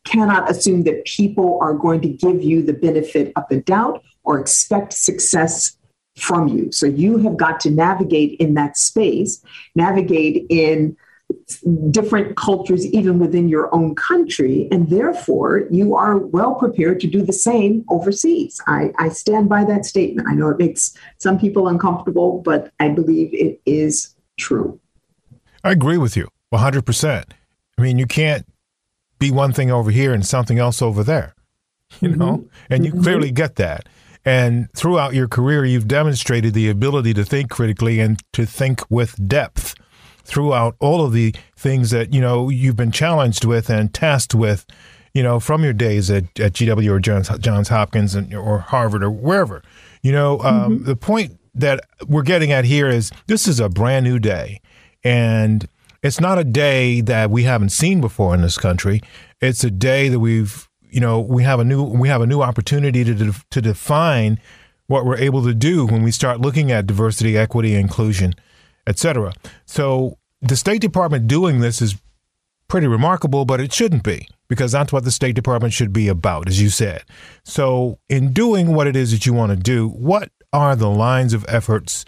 cannot 0.06 0.50
assume 0.50 0.84
that 0.84 1.06
people 1.06 1.60
are 1.62 1.74
going 1.74 2.02
to 2.02 2.10
give 2.10 2.42
you 2.42 2.64
the 2.64 2.74
benefit 2.74 3.34
of 3.36 3.44
the 3.50 3.62
doubt 3.62 4.04
or 4.24 4.40
expect 4.40 4.94
success 4.94 5.78
from 6.18 6.48
you. 6.48 6.72
So 6.72 6.86
you 6.86 7.18
have 7.20 7.38
got 7.38 7.60
to 7.62 7.70
navigate 7.70 8.40
in 8.40 8.56
that 8.56 8.78
space, 8.78 9.42
navigate 9.76 10.48
in 10.50 10.98
different 11.92 12.36
cultures 12.36 12.86
even 12.88 13.20
within 13.20 13.48
your 13.48 13.74
own 13.74 13.96
country 13.96 14.68
and 14.70 14.90
therefore 14.90 15.66
you 15.72 15.96
are 15.96 16.18
well 16.18 16.56
prepared 16.56 17.00
to 17.00 17.08
do 17.08 17.22
the 17.22 17.32
same 17.32 17.86
overseas. 17.90 18.60
I, 18.68 18.92
I, 19.00 19.10
stand 19.10 19.48
by 19.48 19.64
that 19.64 19.86
statement. 19.86 20.28
I 20.30 20.34
know 20.34 20.50
it 20.50 20.60
makes 20.60 20.94
some 21.20 21.40
people 21.40 21.70
uncomfortable 21.70 22.42
but 22.44 22.74
i 22.82 22.90
believe 22.90 23.30
it 23.34 23.62
is 23.66 24.14
true. 24.38 24.80
I 25.64 25.72
agree 25.72 25.98
with 25.98 26.18
you 26.18 26.28
100% 26.54 27.24
i 27.78 27.82
mean 27.82 27.98
you 27.98 28.08
can't 28.08 28.46
be 29.18 29.32
one 29.32 29.54
thing 29.54 29.72
over 29.72 29.90
here 29.90 30.14
and 30.14 30.26
something 30.26 30.60
else 30.60 30.82
over 30.82 31.04
there 31.04 31.34
you 32.02 32.16
know? 32.16 32.38
Mm-hmm. 32.38 32.74
and 32.74 32.86
you 32.86 32.92
mm-hmm. 32.92 33.04
clearly 33.04 33.32
get 33.32 33.56
that. 33.56 33.88
And 34.26 34.72
throughout 34.74 35.14
your 35.14 35.28
career 35.28 35.64
you've 35.64 35.88
demonstrated 35.88 36.54
the 36.54 36.70
ability 36.70 37.14
to 37.14 37.24
think 37.24 37.50
critically 37.50 38.00
and 38.00 38.22
to 38.34 38.46
think 38.46 38.90
with 38.90 39.28
depth 39.28 39.76
throughout 40.28 40.76
all 40.80 41.04
of 41.06 41.14
the 41.14 41.34
things 41.56 41.90
that 41.92 42.14
you 42.14 42.20
know 42.20 42.50
you've 42.50 42.76
been 42.76 42.92
challenged 42.92 43.46
with 43.46 43.70
and 43.70 43.94
tasked 43.94 44.36
with, 44.36 44.66
you 45.14 45.24
know, 45.24 45.40
from 45.40 45.64
your 45.64 45.74
days 45.74 46.12
at, 46.12 46.26
at 46.40 46.54
GW 46.54 46.92
or 46.92 47.00
Johns, 47.00 47.30
Johns 47.40 47.70
Hopkins 47.70 48.14
and, 48.14 48.34
or 48.34 48.60
Harvard 48.60 49.04
or 49.04 49.10
wherever. 49.10 49.64
You 50.04 50.12
know, 50.12 50.40
um, 50.42 50.80
mm-hmm. 50.80 50.84
the 50.84 50.96
point 50.98 51.40
that 51.56 51.80
we're 52.08 52.24
getting 52.24 52.52
at 52.52 52.66
here 52.66 52.90
is 52.90 53.12
this 53.28 53.48
is 53.48 53.60
a 53.60 53.70
brand 53.70 54.04
new 54.04 54.20
day, 54.20 54.62
and 55.04 55.68
it's 56.04 56.20
not 56.20 56.38
a 56.38 56.44
day 56.44 57.02
that 57.02 57.32
we 57.32 57.44
haven't 57.44 57.70
seen 57.70 58.02
before 58.02 58.36
in 58.36 58.42
this 58.42 58.58
country. 58.58 59.02
It's 59.42 59.64
a 59.64 59.72
day 59.72 60.10
that 60.10 60.20
we've, 60.20 60.68
you 60.82 61.00
know, 61.00 61.22
we 61.22 61.44
have 61.44 61.60
a 61.62 61.66
new 61.66 61.84
we 61.84 62.10
have 62.10 62.22
a 62.22 62.28
new 62.28 62.42
opportunity 62.42 63.06
to 63.06 63.34
to 63.50 63.62
define 63.62 64.40
what 64.88 65.06
we're 65.06 65.18
able 65.18 65.44
to 65.44 65.54
do 65.54 65.86
when 65.86 66.04
we 66.04 66.12
start 66.12 66.42
looking 66.42 66.70
at 66.72 66.86
diversity, 66.86 67.38
equity, 67.38 67.76
inclusion 67.76 68.34
etc. 68.88 69.34
So 69.66 70.18
the 70.42 70.56
State 70.56 70.82
Department 70.82 71.28
doing 71.28 71.60
this 71.60 71.82
is 71.82 71.96
pretty 72.68 72.88
remarkable, 72.88 73.46
but 73.46 73.60
it 73.60 73.74
shouldn't 73.74 74.04
be 74.04 74.28
because 74.48 74.72
that's 74.72 74.94
what 74.94 75.04
the 75.04 75.12
State 75.12 75.36
Department 75.36 75.74
should 75.74 75.94
be 75.94 76.08
about, 76.08 76.48
as 76.48 76.62
you 76.62 76.70
said. 76.70 77.04
So, 77.44 78.00
in 78.10 78.34
doing 78.34 78.74
what 78.74 78.88
it 78.88 78.96
is 78.96 79.12
that 79.12 79.26
you 79.26 79.34
want 79.34 79.52
to 79.52 79.58
do, 79.58 79.88
what 79.90 80.32
are 80.54 80.76
the 80.76 80.90
lines 80.90 81.34
of 81.34 81.46
efforts, 81.48 82.06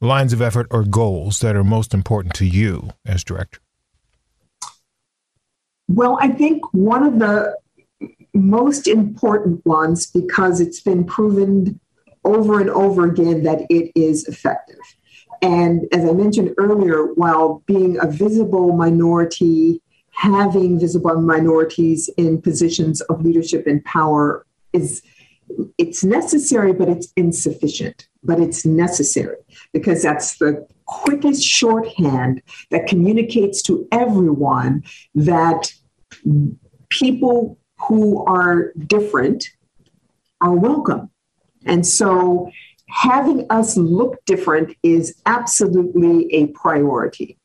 lines 0.00 0.32
of 0.32 0.42
effort, 0.42 0.66
or 0.70 0.84
goals 0.84 1.40
that 1.40 1.56
are 1.56 1.64
most 1.64 1.94
important 1.94 2.34
to 2.34 2.46
you 2.46 2.90
as 3.04 3.24
director? 3.24 3.60
Well, 5.88 6.18
I 6.20 6.28
think 6.28 6.62
one 6.72 7.02
of 7.02 7.18
the 7.18 7.56
most 8.32 8.86
important 8.86 9.64
ones, 9.66 10.06
because 10.06 10.60
it's 10.60 10.80
been 10.80 11.04
proven 11.04 11.80
over 12.24 12.60
and 12.60 12.70
over 12.70 13.06
again 13.06 13.42
that 13.42 13.62
it 13.70 13.90
is 13.94 14.26
effective, 14.28 14.78
and 15.42 15.86
as 15.92 16.04
I 16.04 16.12
mentioned 16.12 16.54
earlier, 16.58 17.12
while 17.14 17.62
being 17.66 17.98
a 18.00 18.06
visible 18.06 18.72
minority, 18.76 19.80
having 20.10 20.78
visible 20.78 21.20
minorities 21.20 22.10
in 22.16 22.42
positions 22.42 23.00
of 23.02 23.22
leadership 23.22 23.66
and 23.66 23.84
power 23.84 24.46
is 24.72 25.02
it's 25.78 26.04
necessary, 26.04 26.72
but 26.72 26.88
it's 26.88 27.12
insufficient. 27.16 28.08
But 28.22 28.38
it's 28.38 28.64
necessary 28.64 29.38
because 29.72 30.02
that's 30.02 30.38
the 30.38 30.66
quickest 30.84 31.42
shorthand 31.42 32.42
that 32.70 32.86
communicates 32.86 33.62
to 33.62 33.88
everyone 33.90 34.84
that 35.14 35.72
people 36.90 37.58
who 37.78 38.24
are 38.26 38.72
different 38.86 39.48
are 40.40 40.54
welcome. 40.54 41.10
And 41.64 41.86
so 41.86 42.50
having 42.90 43.46
us 43.50 43.76
look 43.76 44.24
different 44.24 44.76
is 44.82 45.20
absolutely 45.26 46.32
a 46.34 46.48
priority. 46.48 47.38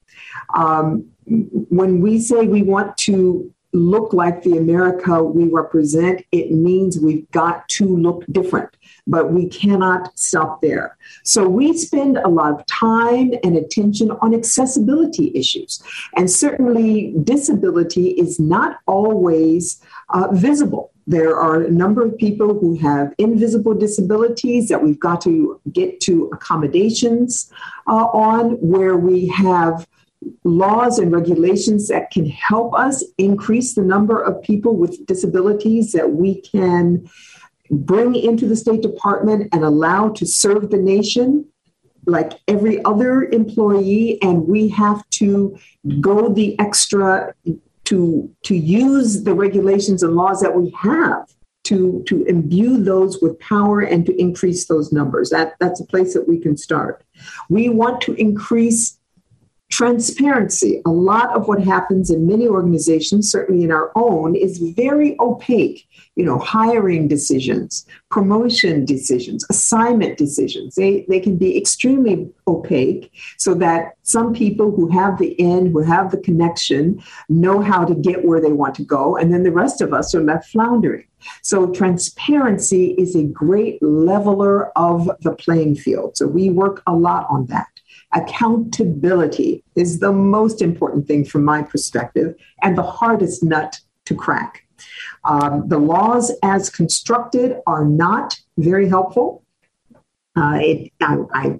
Um, 0.55 1.09
when 1.25 2.01
we 2.01 2.19
say 2.19 2.47
we 2.47 2.61
want 2.61 2.97
to 2.97 3.53
look 3.75 4.13
like 4.13 4.43
the 4.43 4.57
America 4.57 5.23
we 5.23 5.45
represent, 5.45 6.25
it 6.31 6.51
means 6.51 6.99
we've 6.99 7.29
got 7.31 7.67
to 7.69 7.85
look 7.85 8.23
different 8.31 8.75
but 9.07 9.31
we 9.31 9.47
cannot 9.47 10.17
stop 10.17 10.61
there. 10.61 10.97
So 11.23 11.47
we 11.47 11.77
spend 11.77 12.17
a 12.17 12.27
lot 12.27 12.51
of 12.51 12.65
time 12.65 13.33
and 13.43 13.55
attention 13.55 14.11
on 14.11 14.33
accessibility 14.33 15.31
issues. 15.35 15.81
And 16.15 16.29
certainly, 16.29 17.13
disability 17.23 18.09
is 18.09 18.39
not 18.39 18.79
always 18.87 19.81
uh, 20.09 20.29
visible. 20.31 20.91
There 21.07 21.39
are 21.39 21.61
a 21.61 21.69
number 21.69 22.03
of 22.03 22.17
people 22.17 22.57
who 22.57 22.77
have 22.79 23.13
invisible 23.19 23.75
disabilities 23.75 24.69
that 24.69 24.81
we've 24.81 24.99
got 24.99 25.21
to 25.21 25.61
get 25.71 25.99
to 26.01 26.31
accommodations 26.33 27.51
uh, 27.87 28.05
on, 28.05 28.53
where 28.53 28.97
we 28.97 29.27
have 29.27 29.87
laws 30.43 30.99
and 30.99 31.11
regulations 31.11 31.87
that 31.87 32.11
can 32.11 32.27
help 32.29 32.73
us 32.73 33.03
increase 33.17 33.73
the 33.73 33.81
number 33.81 34.19
of 34.19 34.41
people 34.41 34.75
with 34.75 35.05
disabilities 35.05 35.91
that 35.91 36.11
we 36.11 36.41
can 36.41 37.09
bring 37.71 38.15
into 38.15 38.47
the 38.47 38.55
State 38.55 38.81
Department 38.81 39.49
and 39.51 39.63
allow 39.63 40.09
to 40.09 40.25
serve 40.25 40.69
the 40.69 40.77
nation 40.77 41.45
like 42.05 42.33
every 42.47 42.83
other 42.85 43.23
employee. 43.23 44.21
And 44.21 44.47
we 44.47 44.67
have 44.69 45.07
to 45.11 45.57
go 45.99 46.31
the 46.31 46.57
extra 46.59 47.33
to, 47.85 48.35
to 48.43 48.55
use 48.55 49.23
the 49.23 49.33
regulations 49.33 50.03
and 50.03 50.15
laws 50.15 50.41
that 50.41 50.55
we 50.55 50.69
have 50.71 51.27
to, 51.65 52.03
to 52.07 52.23
imbue 52.25 52.83
those 52.83 53.21
with 53.21 53.39
power 53.39 53.81
and 53.81 54.05
to 54.05 54.15
increase 54.21 54.67
those 54.67 54.91
numbers. 54.91 55.31
That, 55.31 55.55
that's 55.59 55.79
a 55.79 55.85
place 55.85 56.13
that 56.13 56.27
we 56.27 56.39
can 56.39 56.57
start. 56.57 57.03
We 57.49 57.69
want 57.69 58.01
to 58.01 58.13
increase 58.13 58.99
transparency. 59.69 60.81
A 60.85 60.89
lot 60.89 61.35
of 61.35 61.47
what 61.47 61.61
happens 61.61 62.09
in 62.09 62.27
many 62.27 62.47
organizations, 62.47 63.31
certainly 63.31 63.63
in 63.63 63.71
our 63.71 63.91
own, 63.95 64.35
is 64.35 64.59
very 64.59 65.15
opaque. 65.19 65.87
You 66.15 66.23
know, 66.23 66.39
hiring 66.39 67.09
decisions, 67.09 67.85
promotion 68.09 68.85
decisions, 68.85 69.45
assignment 69.49 70.17
decisions. 70.17 70.75
They, 70.75 71.05
they 71.09 71.19
can 71.19 71.35
be 71.35 71.57
extremely 71.57 72.29
opaque 72.47 73.11
so 73.37 73.53
that 73.55 73.95
some 74.03 74.33
people 74.33 74.71
who 74.71 74.87
have 74.89 75.17
the 75.17 75.33
in, 75.33 75.71
who 75.71 75.81
have 75.81 76.11
the 76.11 76.19
connection, 76.19 77.03
know 77.27 77.59
how 77.59 77.83
to 77.83 77.95
get 77.95 78.23
where 78.23 78.39
they 78.39 78.53
want 78.53 78.75
to 78.75 78.83
go. 78.83 79.17
And 79.17 79.33
then 79.33 79.43
the 79.43 79.51
rest 79.51 79.81
of 79.81 79.93
us 79.93 80.15
are 80.15 80.23
left 80.23 80.47
floundering. 80.49 81.05
So, 81.41 81.71
transparency 81.71 82.91
is 82.97 83.15
a 83.15 83.23
great 83.23 83.81
leveler 83.81 84.69
of 84.77 85.09
the 85.21 85.33
playing 85.35 85.75
field. 85.75 86.17
So, 86.17 86.27
we 86.27 86.49
work 86.49 86.81
a 86.87 86.93
lot 86.93 87.25
on 87.29 87.47
that. 87.47 87.67
Accountability 88.15 89.63
is 89.75 89.99
the 89.99 90.11
most 90.11 90.61
important 90.61 91.07
thing 91.07 91.25
from 91.25 91.43
my 91.43 91.61
perspective 91.61 92.35
and 92.61 92.77
the 92.77 92.83
hardest 92.83 93.43
nut 93.43 93.79
to 94.05 94.15
crack. 94.15 94.65
Um, 95.23 95.67
the 95.67 95.77
laws 95.77 96.31
as 96.43 96.69
constructed 96.69 97.57
are 97.67 97.85
not 97.85 98.39
very 98.57 98.87
helpful. 98.87 99.43
Uh, 100.37 100.57
it, 100.61 100.91
I, 101.01 101.17
I, 101.33 101.59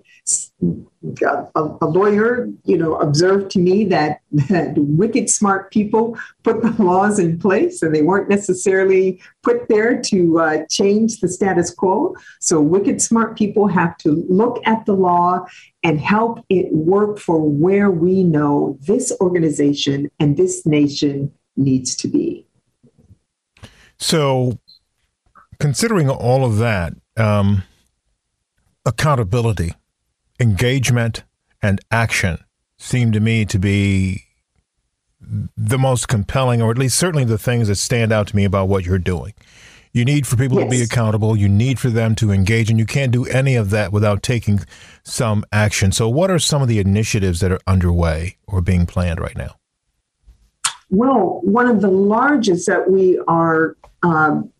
a, 1.55 1.77
a, 1.82 1.86
lawyer, 1.86 2.50
you 2.65 2.77
know, 2.77 2.96
observed 2.96 3.50
to 3.51 3.60
me 3.60 3.86
that, 3.86 4.20
that 4.50 4.74
wicked 4.75 5.29
smart 5.29 5.72
people 5.72 6.17
put 6.44 6.62
the 6.62 6.72
laws 6.84 7.17
in 7.17 7.39
place, 7.39 7.82
and 7.82 7.96
they 7.96 8.01
weren't 8.01 8.27
necessarily 8.27 9.22
put 9.44 9.70
there 9.70 10.01
to 10.01 10.39
uh, 10.39 10.65
change 10.70 11.22
the 11.22 11.29
status 11.29 11.74
quo. 11.74 12.15
So, 12.41 12.60
wicked 12.60 13.01
smart 13.01 13.38
people 13.38 13.67
have 13.67 13.98
to 14.00 14.25
look 14.27 14.62
at 14.65 14.86
the 14.86 14.94
law 14.94 15.46
and 15.84 16.00
help 16.00 16.44
it 16.50 16.72
work 16.74 17.20
for 17.20 17.39
where 17.39 17.91
we 17.91 18.24
know 18.24 18.77
this 18.82 19.15
organization 19.22 20.10
and 20.20 20.36
this 20.36 20.65
nation 20.65 21.32
needs 21.55 21.96
to 21.98 22.08
be. 22.10 22.46
So, 24.00 24.60
considering 25.60 26.10
all 26.10 26.44
of 26.44 26.58
that. 26.58 26.94
Um 27.15 27.63
accountability, 28.86 29.74
engagement, 30.39 31.24
and 31.62 31.80
action 31.92 32.39
seem 32.77 33.12
to 33.12 33.20
me 33.20 33.46
to 33.46 33.58
be 33.58 34.24
the 35.58 35.77
most 35.77 36.08
compelling, 36.08 36.62
or 36.62 36.72
at 36.72 36.77
least 36.77 36.98
certainly 36.98 37.24
the 37.24 37.38
things 37.38 37.68
that 37.68 37.75
stand 37.75 38.12
out 38.12 38.27
to 38.27 38.36
me 38.36 38.46
about 38.46 38.68
what 38.68 38.86
you're 38.86 39.00
doing. 39.00 39.34
You 39.92 40.04
need 40.04 40.27
for 40.27 40.36
people 40.36 40.60
yes. 40.60 40.65
to 40.65 40.70
be 40.70 40.84
accountable. 40.84 41.38
You 41.38 41.48
need 41.48 41.80
for 41.80 41.89
them 41.89 42.15
to 42.15 42.32
engage, 42.32 42.70
and 42.70 42.77
you 42.77 42.86
can't 42.86 43.12
do 43.12 43.25
any 43.27 43.56
of 43.56 43.70
that 43.70 43.94
without 43.94 44.22
taking 44.22 44.60
some 45.04 45.46
action. 45.54 45.94
So, 45.94 46.10
what 46.10 46.30
are 46.30 46.38
some 46.38 46.62
of 46.62 46.68
the 46.68 46.80
initiatives 46.80 47.39
that 47.39 47.52
are 47.52 47.62
underway 47.65 48.38
or 48.45 48.62
being 48.62 48.86
planned 48.86 49.21
right 49.21 49.38
now? 49.38 49.56
Well, 50.89 51.39
one 51.43 51.67
of 51.67 51.82
the 51.82 51.89
largest 51.89 52.67
that 52.67 52.91
we 52.91 53.19
are 53.28 53.78
um, 54.04 54.52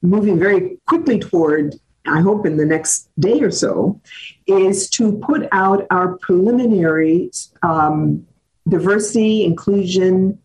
moving 0.00 0.38
very 0.38 0.78
quickly 0.86 1.18
toward 1.18 1.74
I 2.06 2.20
hope 2.20 2.46
in 2.46 2.56
the 2.56 2.66
next 2.66 3.08
day 3.18 3.40
or 3.40 3.50
so, 3.50 4.00
is 4.46 4.88
to 4.90 5.18
put 5.18 5.48
out 5.52 5.86
our 5.90 6.18
preliminary 6.18 7.30
um, 7.62 8.26
diversity, 8.68 9.44
inclusion, 9.44 10.38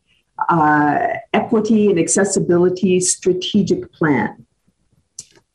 uh, 0.49 1.07
equity, 1.33 1.89
and 1.89 1.99
accessibility 1.99 2.99
strategic 2.99 3.91
plan. 3.93 4.46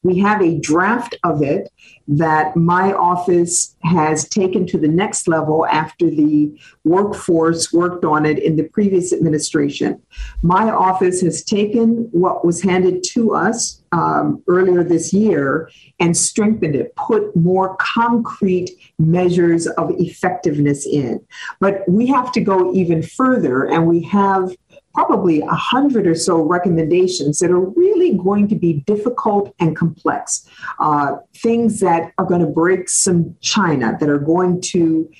We 0.02 0.18
have 0.18 0.42
a 0.42 0.58
draft 0.58 1.16
of 1.22 1.42
it 1.42 1.70
that 2.08 2.56
my 2.56 2.92
office 2.92 3.76
has 3.82 4.28
taken 4.28 4.66
to 4.66 4.78
the 4.78 4.88
next 4.88 5.28
level 5.28 5.66
after 5.66 6.10
the 6.10 6.52
workforce 6.84 7.72
worked 7.72 8.04
on 8.04 8.26
it 8.26 8.38
in 8.38 8.56
the 8.56 8.64
previous 8.64 9.12
administration. 9.12 10.02
My 10.42 10.70
office 10.70 11.20
has 11.20 11.44
taken 11.44 12.08
what 12.10 12.44
was 12.44 12.62
handed 12.62 13.04
to 13.12 13.34
us 13.34 13.82
um, 13.92 14.42
earlier 14.48 14.82
this 14.82 15.12
year 15.12 15.70
and 16.00 16.16
strengthened 16.16 16.74
it, 16.74 16.96
put 16.96 17.34
more 17.36 17.76
concrete 17.76 18.70
measures 18.98 19.66
of 19.66 19.90
effectiveness 20.00 20.86
in. 20.86 21.24
But 21.60 21.88
we 21.88 22.06
have 22.08 22.32
to 22.32 22.40
go 22.40 22.74
even 22.74 23.02
further, 23.02 23.66
and 23.66 23.86
we 23.86 24.02
have 24.04 24.56
probably 24.94 25.40
a 25.40 25.46
hundred 25.46 26.06
or 26.06 26.14
so 26.14 26.42
recommendations 26.42 27.38
that 27.38 27.50
are 27.50 27.60
really 27.60 28.14
going 28.14 28.48
to 28.48 28.54
be 28.54 28.80
difficult 28.86 29.54
and 29.58 29.76
complex. 29.76 30.46
Uh, 30.78 31.16
things 31.36 31.80
that 31.80 32.12
are 32.18 32.24
going 32.24 32.40
to 32.40 32.46
break 32.46 32.88
some 32.88 33.34
china, 33.40 33.96
that 33.98 34.08
are 34.08 34.18
going 34.18 34.60
to 34.60 35.10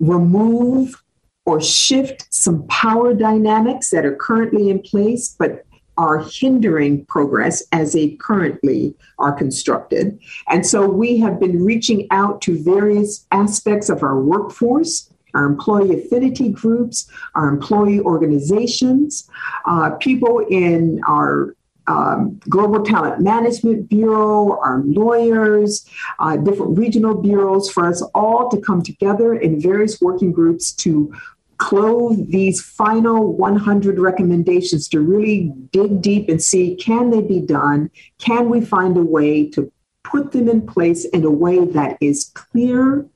remove 0.00 1.02
or 1.44 1.60
shift 1.60 2.26
some 2.32 2.66
power 2.68 3.14
dynamics 3.14 3.90
that 3.90 4.04
are 4.04 4.16
currently 4.16 4.70
in 4.70 4.80
place, 4.80 5.34
but 5.38 5.64
are 5.98 6.20
hindering 6.20 7.04
progress 7.06 7.62
as 7.72 7.92
they 7.92 8.10
currently 8.10 8.94
are 9.18 9.32
constructed. 9.32 10.18
And 10.48 10.66
so 10.66 10.88
we 10.88 11.18
have 11.18 11.38
been 11.38 11.64
reaching 11.64 12.06
out 12.10 12.40
to 12.42 12.62
various 12.62 13.26
aspects 13.30 13.88
of 13.90 14.02
our 14.02 14.20
workforce 14.20 15.11
our 15.34 15.46
employee 15.46 15.98
affinity 15.98 16.50
groups, 16.50 17.10
our 17.34 17.48
employee 17.48 18.00
organizations, 18.00 19.28
uh, 19.66 19.90
people 19.96 20.40
in 20.50 21.00
our 21.08 21.56
um, 21.88 22.40
Global 22.48 22.84
Talent 22.84 23.20
Management 23.20 23.88
Bureau, 23.88 24.58
our 24.60 24.82
lawyers, 24.84 25.84
uh, 26.18 26.36
different 26.36 26.78
regional 26.78 27.14
bureaus, 27.14 27.70
for 27.70 27.86
us 27.86 28.02
all 28.14 28.48
to 28.50 28.60
come 28.60 28.82
together 28.82 29.34
in 29.34 29.60
various 29.60 30.00
working 30.00 30.32
groups 30.32 30.72
to 30.72 31.12
clothe 31.58 32.30
these 32.30 32.60
final 32.60 33.32
100 33.34 33.98
recommendations 33.98 34.88
to 34.88 35.00
really 35.00 35.52
dig 35.70 36.02
deep 36.02 36.28
and 36.28 36.42
see 36.42 36.74
can 36.74 37.10
they 37.10 37.20
be 37.20 37.40
done? 37.40 37.90
Can 38.18 38.48
we 38.48 38.60
find 38.60 38.96
a 38.96 39.02
way 39.02 39.48
to 39.50 39.70
put 40.04 40.32
them 40.32 40.48
in 40.48 40.66
place 40.66 41.04
in 41.04 41.24
a 41.24 41.30
way 41.30 41.64
that 41.64 41.96
is 42.00 42.32
clear, 42.34 43.06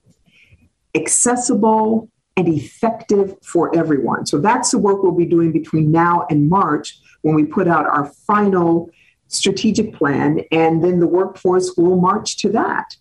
accessible, 0.97 2.09
and 2.37 2.49
effective 2.49 3.35
for 3.43 3.75
everyone. 3.75 4.27
So 4.27 4.39
that's 4.39 4.71
the 4.71 4.79
work 4.79 5.03
we'll 5.03 5.13
be 5.13 5.25
doing 5.25 5.53
between 5.53 5.91
now 5.91 6.27
and 6.29 6.49
March 6.49 6.99
when 7.23 7.35
we 7.35 7.45
put 7.45 7.67
out 7.67 7.87
our 7.87 8.07
final 8.27 8.91
strategic 9.29 9.95
plan, 9.95 10.41
and 10.53 10.85
then 10.85 11.01
the 11.01 11.07
workforce 11.07 11.75
will 11.77 11.97
march 11.97 12.37
to 12.39 12.51
that. 12.51 12.97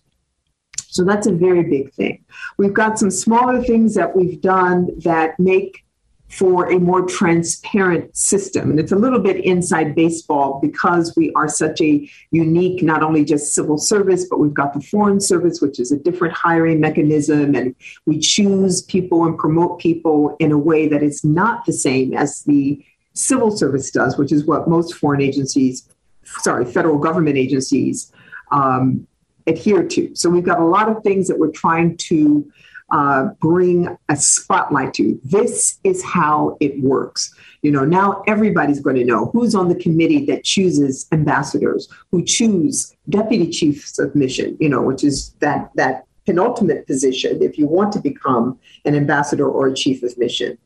So 0.88 1.04
that's 1.04 1.26
a 1.26 1.32
very 1.32 1.62
big 1.62 1.92
thing. 1.92 2.24
We've 2.56 2.72
got 2.72 2.98
some 2.98 3.10
smaller 3.10 3.62
things 3.62 3.94
that 3.94 4.16
we've 4.16 4.40
done 4.40 4.88
that 5.00 5.38
make 5.38 5.84
for 6.28 6.70
a 6.70 6.78
more 6.78 7.06
transparent 7.06 8.14
system. 8.16 8.70
And 8.70 8.80
it's 8.80 8.92
a 8.92 8.96
little 8.96 9.20
bit 9.20 9.44
inside 9.44 9.94
baseball 9.94 10.58
because 10.60 11.14
we 11.16 11.32
are 11.34 11.48
such 11.48 11.80
a 11.80 12.10
unique, 12.30 12.82
not 12.82 13.02
only 13.02 13.24
just 13.24 13.54
civil 13.54 13.78
service, 13.78 14.26
but 14.28 14.38
we've 14.40 14.52
got 14.52 14.74
the 14.74 14.80
foreign 14.80 15.20
service, 15.20 15.60
which 15.60 15.78
is 15.78 15.92
a 15.92 15.98
different 15.98 16.34
hiring 16.34 16.80
mechanism. 16.80 17.54
And 17.54 17.74
we 18.06 18.18
choose 18.18 18.82
people 18.82 19.24
and 19.24 19.38
promote 19.38 19.78
people 19.78 20.36
in 20.40 20.50
a 20.50 20.58
way 20.58 20.88
that 20.88 21.02
is 21.02 21.22
not 21.24 21.64
the 21.64 21.72
same 21.72 22.12
as 22.12 22.42
the 22.42 22.84
civil 23.14 23.50
service 23.50 23.90
does, 23.90 24.18
which 24.18 24.32
is 24.32 24.44
what 24.44 24.68
most 24.68 24.94
foreign 24.94 25.22
agencies, 25.22 25.88
sorry, 26.24 26.64
federal 26.64 26.98
government 26.98 27.38
agencies 27.38 28.12
um, 28.50 29.06
adhere 29.46 29.86
to. 29.86 30.14
So 30.14 30.28
we've 30.28 30.44
got 30.44 30.58
a 30.58 30.64
lot 30.64 30.88
of 30.88 31.02
things 31.02 31.28
that 31.28 31.38
we're 31.38 31.52
trying 31.52 31.96
to 31.98 32.50
uh, 32.90 33.26
bring 33.40 33.96
a 34.08 34.16
spotlight 34.16 34.94
to. 34.94 35.20
This 35.24 35.78
is 35.84 36.04
how 36.04 36.56
it 36.60 36.80
works. 36.80 37.34
You 37.62 37.72
know, 37.72 37.84
now 37.84 38.22
everybody's 38.26 38.80
going 38.80 38.96
to 38.96 39.04
know 39.04 39.26
who's 39.32 39.54
on 39.54 39.68
the 39.68 39.74
committee 39.74 40.24
that 40.26 40.44
chooses 40.44 41.06
ambassadors, 41.10 41.88
who 42.12 42.24
choose 42.24 42.94
deputy 43.08 43.50
chiefs 43.50 43.98
of 43.98 44.14
mission, 44.14 44.56
you 44.60 44.68
know, 44.68 44.82
which 44.82 45.02
is 45.02 45.30
that 45.40 45.70
that 45.74 46.04
penultimate 46.26 46.86
position 46.86 47.40
if 47.42 47.56
you 47.56 47.66
want 47.66 47.92
to 47.92 48.00
become 48.00 48.58
an 48.84 48.94
ambassador 48.94 49.48
or 49.48 49.68
a 49.68 49.74
chief 49.74 50.02
of 50.02 50.16
mission. 50.18 50.58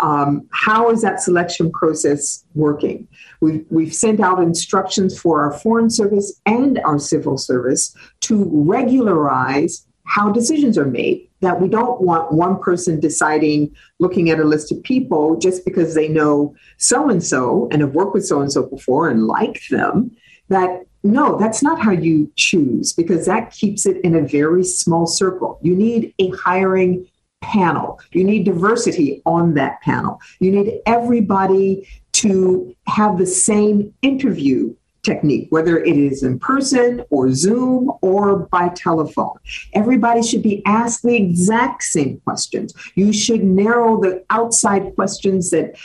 Um, 0.00 0.48
how 0.50 0.90
is 0.90 1.02
that 1.02 1.20
selection 1.20 1.70
process 1.70 2.44
working? 2.54 3.06
We've, 3.40 3.66
we've 3.70 3.94
sent 3.94 4.20
out 4.20 4.40
instructions 4.40 5.18
for 5.20 5.42
our 5.42 5.52
foreign 5.52 5.90
service 5.90 6.40
and 6.46 6.78
our 6.80 6.98
civil 6.98 7.36
service 7.36 7.94
to 8.20 8.48
regularize 8.50 9.86
how 10.04 10.30
decisions 10.30 10.78
are 10.78 10.86
made. 10.86 11.29
That 11.40 11.60
we 11.60 11.68
don't 11.68 12.00
want 12.02 12.32
one 12.32 12.60
person 12.60 13.00
deciding, 13.00 13.74
looking 13.98 14.30
at 14.30 14.40
a 14.40 14.44
list 14.44 14.70
of 14.72 14.82
people 14.82 15.38
just 15.38 15.64
because 15.64 15.94
they 15.94 16.08
know 16.08 16.54
so 16.76 17.08
and 17.08 17.24
so 17.24 17.68
and 17.72 17.80
have 17.80 17.94
worked 17.94 18.14
with 18.14 18.26
so 18.26 18.40
and 18.40 18.52
so 18.52 18.64
before 18.64 19.08
and 19.08 19.26
like 19.26 19.62
them. 19.70 20.14
That 20.48 20.84
no, 21.02 21.38
that's 21.38 21.62
not 21.62 21.80
how 21.80 21.92
you 21.92 22.30
choose 22.36 22.92
because 22.92 23.24
that 23.26 23.52
keeps 23.52 23.86
it 23.86 24.04
in 24.04 24.14
a 24.14 24.26
very 24.26 24.64
small 24.64 25.06
circle. 25.06 25.58
You 25.62 25.74
need 25.74 26.12
a 26.18 26.28
hiring 26.30 27.06
panel. 27.40 27.98
You 28.12 28.24
need 28.24 28.44
diversity 28.44 29.22
on 29.24 29.54
that 29.54 29.80
panel. 29.80 30.20
You 30.40 30.52
need 30.52 30.80
everybody 30.86 31.88
to 32.12 32.74
have 32.86 33.18
the 33.18 33.26
same 33.26 33.94
interview 34.02 34.74
technique, 35.02 35.48
whether 35.50 35.78
it 35.78 35.96
is 35.96 36.22
in 36.22 36.38
person 36.38 37.04
or 37.10 37.32
Zoom 37.32 37.90
or 38.02 38.36
by 38.36 38.68
telephone. 38.70 39.36
Everybody 39.72 40.22
should 40.22 40.42
be 40.42 40.62
asked 40.66 41.02
the 41.02 41.16
exact 41.16 41.82
same 41.82 42.20
questions. 42.20 42.74
You 42.94 43.12
should 43.12 43.42
narrow 43.42 44.00
the 44.00 44.24
outside 44.30 44.94
questions 44.94 45.50
that 45.50 45.76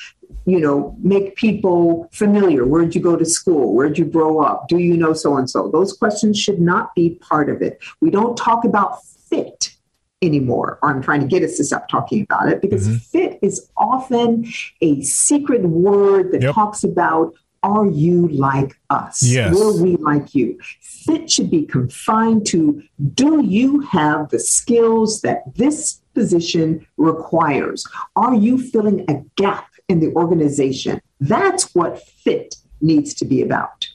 you 0.46 0.60
know, 0.60 0.96
make 1.02 1.36
people 1.36 2.08
familiar. 2.12 2.66
Where'd 2.66 2.94
you 2.94 3.02
go 3.02 3.16
to 3.16 3.26
school? 3.26 3.74
Where'd 3.74 3.98
you 3.98 4.06
grow 4.06 4.42
up? 4.42 4.68
Do 4.68 4.78
you 4.78 4.96
know 4.96 5.14
so 5.14 5.38
and 5.38 5.50
so? 5.50 5.70
Those 5.70 5.94
questions 5.94 6.40
should 6.40 6.62
not 6.62 6.94
be 6.94 7.16
part 7.22 7.50
of 7.50 7.62
it. 7.62 7.80
We 8.00 8.12
don't 8.12 8.38
talk 8.38 8.64
about 8.64 9.04
fit 9.04 9.76
anymore, 10.22 10.80
or 10.82 10.90
I'm 10.92 11.02
trying 11.02 11.22
to 11.22 11.28
get 11.28 11.44
us 11.44 11.58
to 11.58 11.64
stop 11.64 11.90
talking 11.90 12.22
about 12.22 12.50
it 12.50 12.62
because 12.62 12.88
mm-hmm. 12.88 12.98
fit 12.98 13.40
is 13.42 13.70
often 13.78 14.46
a 14.82 15.02
secret 15.02 15.64
word 15.64 16.32
that 16.32 16.42
yep. 16.42 16.54
talks 16.54 16.84
about 16.84 17.34
are 17.66 17.88
you 17.88 18.28
like 18.30 18.80
us? 18.90 19.24
Yes. 19.24 19.54
Will 19.54 19.82
we 19.82 19.98
like 19.98 20.36
you? 20.36 20.60
Fit 20.82 21.32
should 21.32 21.50
be 21.50 21.66
confined 21.66 22.46
to 22.48 22.82
do 23.14 23.44
you 23.44 23.82
have 23.82 24.30
the 24.30 24.40
skills 24.40 25.22
that 25.22 25.44
this 25.56 26.02
position 26.14 26.86
requires? 26.98 27.86
Are 28.16 28.36
you 28.36 28.58
filling 28.58 29.06
a 29.10 29.24
gap 29.36 29.70
in 29.88 30.00
the 30.00 30.14
organization. 30.14 31.02
That's 31.20 31.74
what 31.76 32.08
fit 32.08 32.56
needs 32.82 33.14
to 33.16 33.26
be 33.26 33.42
about. 33.42 33.88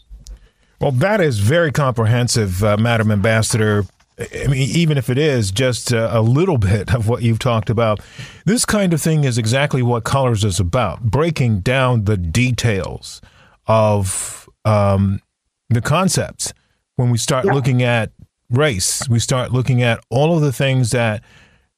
Well, 0.81 0.93
that 0.93 1.21
is 1.21 1.39
very 1.39 1.73
comprehensive, 1.73 2.65
uh, 2.65 2.77
Madam 2.79 3.11
Ambassador. 3.11 3.85
I 4.19 4.47
mean, 4.47 4.69
even 4.75 4.99
if 4.99 5.11
it 5.11 5.19
is 5.19 5.51
just 5.51 5.93
a, 5.93 6.19
a, 6.19 6.21
little 6.21 6.59
bit 6.73 6.95
of 6.95 7.09
what 7.09 7.23
you've 7.23 7.39
talked 7.39 7.71
about, 7.71 8.01
this 8.45 8.65
kind 8.65 8.93
of 8.93 9.01
thing 9.01 9.25
is 9.25 9.39
exactly 9.39 9.83
what 9.83 10.05
Colors 10.05 10.45
is 10.45 10.61
about 10.61 11.03
breaking 11.03 11.61
down 11.61 12.05
the 12.05 12.17
details 12.17 13.21
of 13.67 14.49
um, 14.65 15.21
the 15.69 15.81
concepts. 15.81 16.53
When 16.97 17.11
we 17.11 17.19
start 17.19 17.47
yeah. 17.47 17.53
looking 17.53 17.83
at 17.83 18.13
race, 18.51 19.09
we 19.09 19.19
start 19.19 19.53
looking 19.53 19.83
at 19.83 20.05
all 20.11 20.35
of 20.35 20.43
the 20.43 20.53
things 20.53 20.91
that 20.91 21.23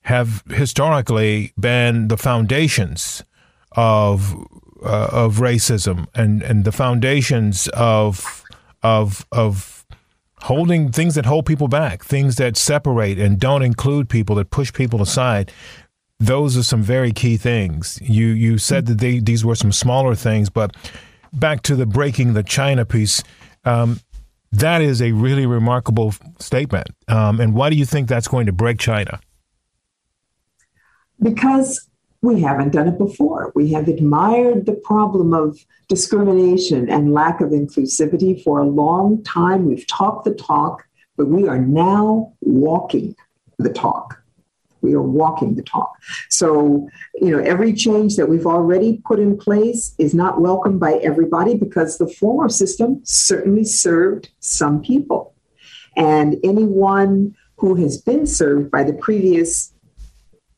have 0.02 0.42
historically 0.48 1.52
been 1.58 2.08
the 2.08 2.16
foundations 2.16 3.22
of 3.72 4.34
uh, 4.84 5.08
of 5.12 5.36
racism 5.36 6.06
and 6.14 6.42
and 6.42 6.64
the 6.64 6.72
foundations 6.72 7.68
of 7.68 8.42
of 8.82 9.24
of 9.30 9.86
holding 10.42 10.90
things 10.90 11.14
that 11.14 11.24
hold 11.24 11.46
people 11.46 11.68
back, 11.68 12.04
things 12.04 12.36
that 12.36 12.56
separate 12.56 13.18
and 13.18 13.38
don't 13.38 13.62
include 13.62 14.08
people, 14.08 14.34
that 14.36 14.50
push 14.50 14.72
people 14.72 15.00
aside. 15.00 15.52
Those 16.18 16.56
are 16.56 16.62
some 16.62 16.82
very 16.82 17.12
key 17.12 17.36
things. 17.36 17.98
You 18.02 18.26
you 18.26 18.58
said 18.58 18.86
that 18.86 18.98
they, 18.98 19.20
these 19.20 19.44
were 19.44 19.54
some 19.54 19.72
smaller 19.72 20.14
things, 20.14 20.50
but 20.50 20.74
back 21.32 21.62
to 21.62 21.76
the 21.76 21.86
breaking 21.86 22.34
the 22.34 22.42
China 22.42 22.84
piece. 22.84 23.22
Um, 23.64 24.00
that 24.52 24.82
is 24.82 25.00
a 25.00 25.12
really 25.12 25.46
remarkable 25.46 26.14
statement. 26.38 26.88
Um, 27.08 27.40
and 27.40 27.54
why 27.54 27.70
do 27.70 27.76
you 27.76 27.86
think 27.86 28.08
that's 28.08 28.28
going 28.28 28.46
to 28.46 28.52
break 28.52 28.78
China? 28.78 29.18
Because 31.22 31.88
we 32.20 32.40
haven't 32.40 32.70
done 32.70 32.86
it 32.86 32.98
before. 32.98 33.52
We 33.54 33.72
have 33.72 33.88
admired 33.88 34.66
the 34.66 34.74
problem 34.74 35.34
of 35.34 35.58
discrimination 35.88 36.88
and 36.88 37.12
lack 37.12 37.40
of 37.40 37.50
inclusivity 37.50 38.42
for 38.42 38.60
a 38.60 38.66
long 38.66 39.22
time. 39.24 39.66
We've 39.66 39.86
talked 39.86 40.24
the 40.24 40.34
talk, 40.34 40.86
but 41.16 41.26
we 41.28 41.48
are 41.48 41.58
now 41.58 42.32
walking 42.40 43.16
the 43.58 43.70
talk. 43.72 44.21
We 44.82 44.94
are 44.94 45.02
walking 45.02 45.54
the 45.54 45.62
talk. 45.62 45.92
So, 46.28 46.88
you 47.14 47.30
know, 47.30 47.38
every 47.38 47.72
change 47.72 48.16
that 48.16 48.28
we've 48.28 48.46
already 48.46 49.00
put 49.04 49.18
in 49.18 49.36
place 49.38 49.94
is 49.98 50.14
not 50.14 50.40
welcomed 50.40 50.80
by 50.80 50.94
everybody 50.94 51.56
because 51.56 51.98
the 51.98 52.08
former 52.08 52.48
system 52.48 53.00
certainly 53.04 53.64
served 53.64 54.30
some 54.40 54.82
people. 54.82 55.34
And 55.96 56.36
anyone 56.42 57.36
who 57.56 57.74
has 57.76 57.98
been 57.98 58.26
served 58.26 58.70
by 58.70 58.82
the 58.82 58.94
previous 58.94 59.72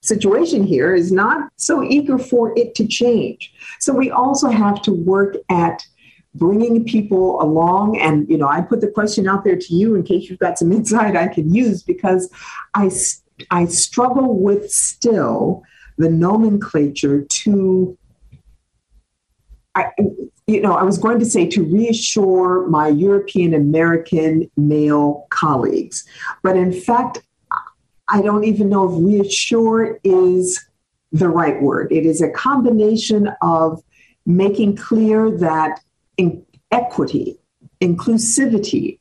situation 0.01 0.63
here 0.63 0.95
is 0.95 1.11
not 1.11 1.51
so 1.57 1.83
eager 1.83 2.19
for 2.19 2.57
it 2.59 2.75
to 2.77 2.87
change. 2.87 3.53
So 3.81 3.93
we 3.93 4.11
also 4.11 4.51
have 4.51 4.83
to 4.83 4.93
work 4.93 5.37
at 5.49 5.85
bringing 6.35 6.85
people 6.85 7.41
along 7.41 7.97
and 7.99 8.29
you 8.29 8.37
know 8.37 8.49
i 8.49 8.61
put 8.61 8.81
the 8.81 8.89
question 8.89 9.29
out 9.29 9.45
there 9.45 9.57
to 9.57 9.75
you 9.75 9.95
in 9.95 10.03
case 10.03 10.29
you've 10.29 10.39
got 10.39 10.59
some 10.59 10.73
insight 10.79 11.17
i 11.17 11.29
can 11.29 11.55
use 11.55 11.83
because 11.83 12.31
i 12.75 12.89
i 13.51 13.65
struggle 13.67 14.39
with 14.39 14.71
still 14.71 15.63
the 15.99 16.11
nomenclature 16.11 17.23
to 17.23 17.97
I, 19.77 19.91
you 20.47 20.61
know, 20.61 20.75
I 20.75 20.83
was 20.83 20.99
going 20.99 21.19
to 21.19 21.27
say 21.27 21.47
to 21.49 21.65
reassure 21.65 22.69
my 22.69 22.89
European 22.89 23.55
American 23.55 24.51
male 24.57 25.27
colleagues, 25.31 26.05
but 26.43 26.57
in 26.57 26.73
fact, 26.73 27.23
I 28.09 28.21
don't 28.21 28.45
even 28.45 28.69
know 28.69 28.85
if 28.85 29.05
reassure 29.05 29.99
is 30.05 30.65
the 31.13 31.29
right 31.29 31.61
word. 31.63 31.91
It 31.91 32.05
is 32.05 32.21
a 32.21 32.31
combination 32.31 33.31
of 33.41 33.83
making 34.27 34.77
clear 34.77 35.31
that 35.31 35.81
in 36.19 36.45
equity, 36.71 37.39
inclusivity 37.81 38.99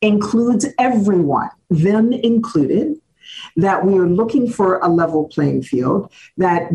includes 0.00 0.66
everyone, 0.78 1.50
them 1.70 2.12
included, 2.12 3.00
that 3.56 3.84
we 3.84 3.98
are 3.98 4.08
looking 4.08 4.50
for 4.50 4.78
a 4.78 4.88
level 4.88 5.28
playing 5.28 5.62
field, 5.62 6.12
that 6.36 6.70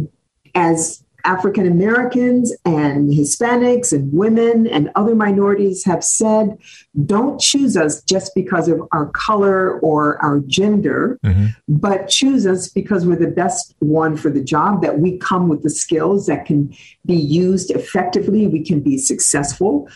as 0.55 1.03
African 1.25 1.65
Americans 1.65 2.53
and 2.65 3.09
Hispanics 3.09 3.93
and 3.93 4.11
women 4.11 4.67
and 4.67 4.91
other 4.95 5.15
minorities 5.15 5.85
have 5.85 6.03
said, 6.03 6.57
don't 7.05 7.39
choose 7.39 7.77
us 7.77 8.03
just 8.03 8.35
because 8.35 8.67
of 8.67 8.81
our 8.91 9.05
color 9.11 9.79
or 9.79 10.21
our 10.21 10.41
gender, 10.41 11.17
mm-hmm. 11.23 11.47
but 11.69 12.09
choose 12.09 12.45
us 12.45 12.67
because 12.67 13.05
we're 13.05 13.15
the 13.15 13.27
best 13.27 13.73
one 13.79 14.17
for 14.17 14.29
the 14.29 14.43
job, 14.43 14.81
that 14.81 14.99
we 14.99 15.17
come 15.17 15.47
with 15.47 15.63
the 15.63 15.69
skills 15.69 16.27
that 16.27 16.45
can 16.45 16.75
be 17.05 17.15
used 17.15 17.71
effectively, 17.71 18.45
we 18.47 18.61
can 18.61 18.81
be 18.81 18.97
successful. 18.97 19.87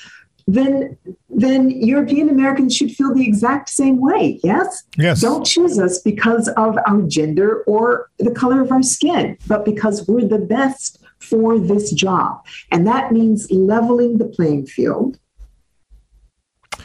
Then, 0.48 0.98
then 1.38 1.70
European 1.70 2.30
Americans 2.30 2.76
should 2.76 2.92
feel 2.92 3.14
the 3.14 3.24
exact 3.24 3.70
same 3.70 4.02
way. 4.02 4.40
Yes. 4.44 4.84
Yes. 4.98 5.22
Don't 5.22 5.46
choose 5.46 5.78
us 5.78 6.00
because 6.00 6.50
of 6.58 6.78
our 6.88 7.04
gender 7.04 7.64
or 7.68 8.10
the 8.18 8.32
color 8.32 8.60
of 8.60 8.72
our 8.72 8.82
skin, 8.82 9.38
but 9.48 9.64
because 9.64 10.08
we're 10.08 10.28
the 10.28 10.40
best 10.40 10.98
for 11.20 11.60
this 11.60 11.92
job. 11.92 12.44
And 12.72 12.88
that 12.88 13.12
means 13.12 13.50
leveling 13.52 14.18
the 14.18 14.26
playing 14.26 14.66
field. 14.66 15.20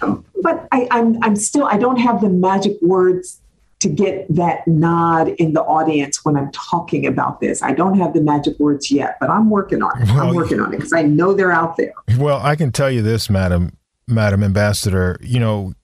Um, 0.03 0.25
but 0.43 0.69
I, 0.71 0.87
I'm, 0.91 1.23
I'm 1.23 1.37
still, 1.37 1.65
I 1.65 1.79
don't 1.79 1.99
have 1.99 2.21
the 2.21 2.29
magic 2.29 2.77
words 2.83 3.41
to 3.81 3.89
get 3.89 4.27
that 4.29 4.69
nod 4.69 5.29
in 5.39 5.55
the 5.55 5.63
audience 5.63 6.25
when 6.27 6.37
I'm 6.37 6.53
talking 6.53 7.07
about 7.07 7.41
this. 7.41 7.63
I 7.63 7.73
don't 7.73 7.99
have 7.99 8.13
the 8.13 8.21
magic 8.21 8.59
words 8.59 8.91
yet, 8.91 9.17
but 9.19 9.31
I'm 9.31 9.49
working 9.49 9.83
on 9.83 10.03
it. 10.03 10.09
Well, 10.09 10.29
I'm 10.29 10.35
working 10.35 10.61
on 10.61 10.75
it 10.75 10.77
because 10.77 10.93
I 10.93 11.03
know 11.03 11.33
they're 11.33 11.53
out 11.53 11.79
there. 11.79 11.95
Well, 12.19 12.41
I 12.43 12.55
can 12.55 12.71
tell 12.71 12.91
you 12.91 13.03
this, 13.03 13.31
Madam, 13.31 13.77
Madam 14.07 14.43
Ambassador, 14.43 15.19
you 15.21 15.41
know, 15.41 15.75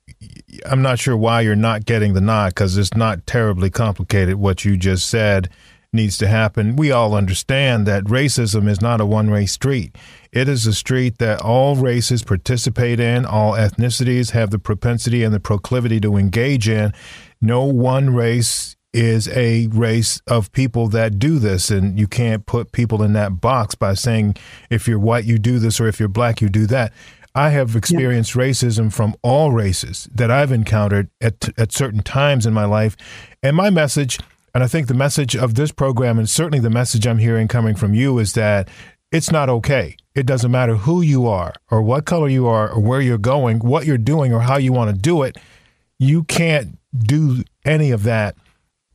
I'm 0.67 0.83
not 0.83 0.99
sure 0.99 1.17
why 1.17 1.43
you're 1.43 1.57
not 1.57 1.85
getting 1.85 2.15
the 2.15 2.21
nod 2.21 2.51
because 2.51 2.77
it's 2.77 2.95
not 2.95 3.27
terribly 3.27 3.71
complicated 3.71 4.37
what 4.37 4.65
you 4.65 4.77
just 4.77 5.09
said 5.09 5.49
needs 5.93 6.19
to 6.19 6.29
happen. 6.29 6.77
We 6.77 6.91
all 6.91 7.15
understand 7.15 7.87
that 7.87 8.05
racism 8.05 8.69
is 8.69 8.81
not 8.81 9.01
a 9.01 9.07
one 9.07 9.31
way 9.31 9.47
street. 9.47 9.97
It 10.33 10.49
is 10.49 10.67
a 10.67 10.75
street 10.75 11.19
that 11.19 11.41
all 11.41 11.77
races 11.77 12.23
participate 12.23 13.01
in, 13.01 13.25
all 13.25 13.53
ethnicities 13.53 14.33
have 14.33 14.51
the 14.51 14.59
propensity 14.59 15.23
and 15.23 15.33
the 15.33 15.41
proclivity 15.41 16.01
to 16.01 16.17
engage 16.17 16.69
in. 16.69 16.93
No 17.41 17.65
one 17.65 18.11
race 18.11 18.77
is 18.93 19.29
a 19.29 19.67
race 19.69 20.21
of 20.27 20.51
people 20.53 20.89
that 20.89 21.19
do 21.19 21.39
this, 21.39 21.71
and 21.71 21.99
you 21.99 22.07
can't 22.07 22.47
put 22.47 22.73
people 22.73 23.03
in 23.03 23.13
that 23.13 23.41
box 23.41 23.75
by 23.75 23.95
saying 23.95 24.35
if 24.71 24.89
you're 24.89 24.99
white 24.99 25.25
you 25.25 25.39
do 25.39 25.59
this 25.59 25.81
or 25.81 25.89
if 25.89 26.01
you're 26.01 26.09
black 26.09 26.41
you 26.41 26.49
do 26.49 26.67
that. 26.67 26.93
I 27.39 27.51
have 27.51 27.77
experienced 27.77 28.35
yeah. 28.35 28.43
racism 28.43 28.93
from 28.93 29.15
all 29.23 29.53
races 29.53 30.09
that 30.13 30.29
I've 30.29 30.51
encountered 30.51 31.09
at 31.21 31.57
at 31.57 31.71
certain 31.71 32.03
times 32.03 32.47
in 32.47 32.53
my 32.53 32.65
life, 32.65 32.97
and 33.45 33.57
my 33.57 33.71
message. 33.71 34.19
And 34.55 34.65
I 34.65 34.67
think 34.67 34.89
the 34.89 34.95
message 34.95 35.37
of 35.37 35.55
this 35.55 35.71
program, 35.71 36.19
and 36.19 36.29
certainly 36.29 36.59
the 36.59 36.69
message 36.69 37.07
I'm 37.07 37.19
hearing 37.19 37.47
coming 37.47 37.77
from 37.77 37.95
you, 37.95 38.19
is 38.19 38.33
that 38.33 38.69
it's 39.13 39.31
not 39.31 39.49
okay. 39.49 39.97
It 40.17 40.27
doesn't 40.27 40.51
matter 40.51 40.75
who 40.75 41.01
you 41.01 41.29
are, 41.29 41.55
or 41.71 41.81
what 41.81 42.07
color 42.07 42.29
you 42.29 42.49
are, 42.49 42.69
or 42.71 42.81
where 42.81 43.01
you're 43.01 43.19
going, 43.19 43.61
what 43.61 43.87
you're 43.87 43.99
doing, 43.99 44.35
or 44.35 44.41
how 44.41 44.57
you 44.57 44.73
want 44.73 44.91
to 44.91 45.01
do 45.01 45.23
it. 45.23 45.37
You 45.97 46.25
can't 46.25 46.77
do 46.93 47.45
any 47.65 47.93
of 47.93 48.03
that. 48.03 48.35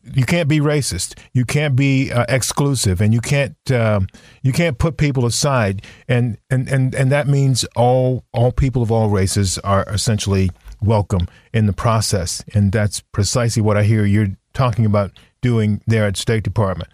You 0.03 0.25
can't 0.25 0.49
be 0.49 0.59
racist. 0.59 1.17
You 1.33 1.45
can't 1.45 1.75
be 1.75 2.11
uh, 2.11 2.25
exclusive, 2.27 2.99
and 2.99 3.13
you 3.13 3.21
can't 3.21 3.55
um, 3.71 4.07
you 4.41 4.51
can't 4.51 4.77
put 4.77 4.97
people 4.97 5.25
aside. 5.25 5.83
And, 6.07 6.37
and 6.49 6.67
and 6.67 6.93
and 6.93 7.11
that 7.11 7.27
means 7.27 7.63
all 7.75 8.25
all 8.33 8.51
people 8.51 8.81
of 8.81 8.91
all 8.91 9.09
races 9.09 9.57
are 9.59 9.83
essentially 9.87 10.51
welcome 10.81 11.27
in 11.53 11.67
the 11.67 11.73
process. 11.73 12.43
And 12.53 12.71
that's 12.71 12.99
precisely 12.99 13.61
what 13.61 13.77
I 13.77 13.83
hear 13.83 14.05
you're 14.05 14.35
talking 14.53 14.85
about 14.85 15.11
doing 15.41 15.81
there 15.87 16.05
at 16.05 16.17
State 16.17 16.43
Department. 16.43 16.89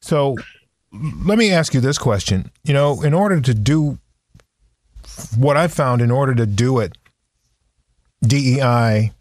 So 0.00 0.36
let 0.92 1.38
me 1.38 1.50
ask 1.50 1.74
you 1.74 1.80
this 1.80 1.98
question. 1.98 2.50
You 2.64 2.74
know, 2.74 3.02
in 3.02 3.14
order 3.14 3.40
to 3.40 3.54
do 3.54 3.98
what 5.36 5.56
I 5.56 5.68
found, 5.68 6.00
in 6.00 6.10
order 6.10 6.34
to 6.34 6.46
do 6.46 6.78
it, 6.78 6.96
DEI, 8.22 9.12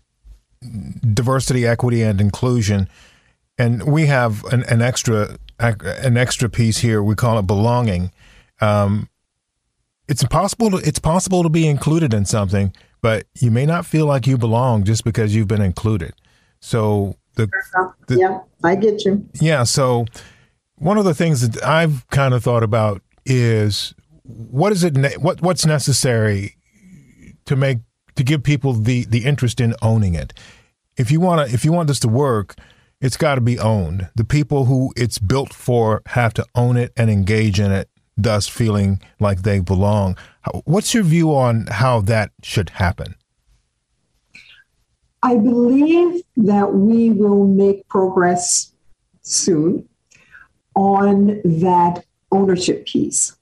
diversity, 1.14 1.66
equity, 1.66 2.02
and 2.04 2.22
inclusion, 2.22 2.88
and 3.58 3.92
we 3.92 4.08
have 4.08 4.44
an, 4.46 4.64
an 4.64 4.82
extra 4.82 5.38
an 5.60 6.18
extra 6.18 6.50
piece 6.50 6.80
here. 6.80 7.04
We 7.04 7.16
call 7.16 7.38
it 7.38 7.44
belonging. 7.44 8.12
Um, 8.60 9.10
it's 10.08 10.24
possible. 10.24 10.72
To, 10.72 10.78
it's 10.78 11.00
possible 11.00 11.44
to 11.44 11.50
be 11.50 11.68
included 11.68 12.14
in 12.14 12.26
something, 12.26 12.74
but 13.02 13.26
you 13.40 13.52
may 13.52 13.66
not 13.66 13.86
feel 13.86 14.06
like 14.06 14.28
you 14.28 14.38
belong 14.38 14.84
just 14.84 15.04
because 15.04 15.36
you've 15.36 15.48
been 15.48 15.62
included. 15.62 16.14
So 16.60 17.18
the, 17.36 17.50
the 18.08 18.18
yeah, 18.18 18.40
I 18.64 18.76
get 18.76 19.06
you. 19.06 19.28
Yeah. 19.40 19.64
So 19.64 20.06
one 20.76 20.98
of 20.98 21.06
the 21.06 21.14
things 21.14 21.48
that 21.48 21.64
I've 21.64 22.08
kind 22.10 22.34
of 22.34 22.44
thought 22.44 22.64
about 22.64 23.02
is 23.26 23.94
what 24.24 24.72
is 24.72 24.84
it 24.84 24.98
what 25.22 25.42
what's 25.42 25.66
necessary 25.66 26.56
to 27.46 27.56
make 27.56 27.80
to 28.16 28.24
give 28.24 28.44
people 28.44 28.74
the 28.74 29.06
the 29.06 29.26
interest 29.26 29.62
in 29.62 29.76
owning 29.82 30.16
it. 30.16 30.34
If 30.98 31.12
you 31.12 31.20
want 31.20 31.48
to 31.48 31.54
if 31.54 31.64
you 31.64 31.72
want 31.72 31.88
this 31.88 32.00
to 32.02 32.08
work, 32.08 32.56
it's 33.02 33.18
got 33.18 33.36
to 33.36 33.42
be 33.42 33.60
owned. 33.60 34.10
The 34.16 34.24
people 34.24 34.66
who 34.66 34.94
it's 34.96 35.18
built 35.18 35.54
for 35.54 36.04
have 36.08 36.34
to 36.36 36.46
own 36.56 36.78
it 36.78 36.94
and 36.96 37.10
engage 37.10 37.60
in 37.60 37.72
it, 37.72 37.90
thus 38.16 38.48
feeling 38.48 39.02
like 39.20 39.42
they 39.42 39.60
belong. 39.60 40.16
What's 40.66 40.94
your 40.94 41.04
view 41.04 41.36
on 41.36 41.66
how 41.68 42.02
that 42.02 42.32
should 42.44 42.70
happen? 42.70 43.16
I 45.24 45.36
believe 45.36 46.22
that 46.38 46.74
we 46.74 47.12
will 47.12 47.46
make 47.46 47.88
progress 47.88 48.74
soon 49.22 49.88
on 50.76 51.42
that 51.44 52.06
ownership 52.32 52.86
piece. 52.86 53.36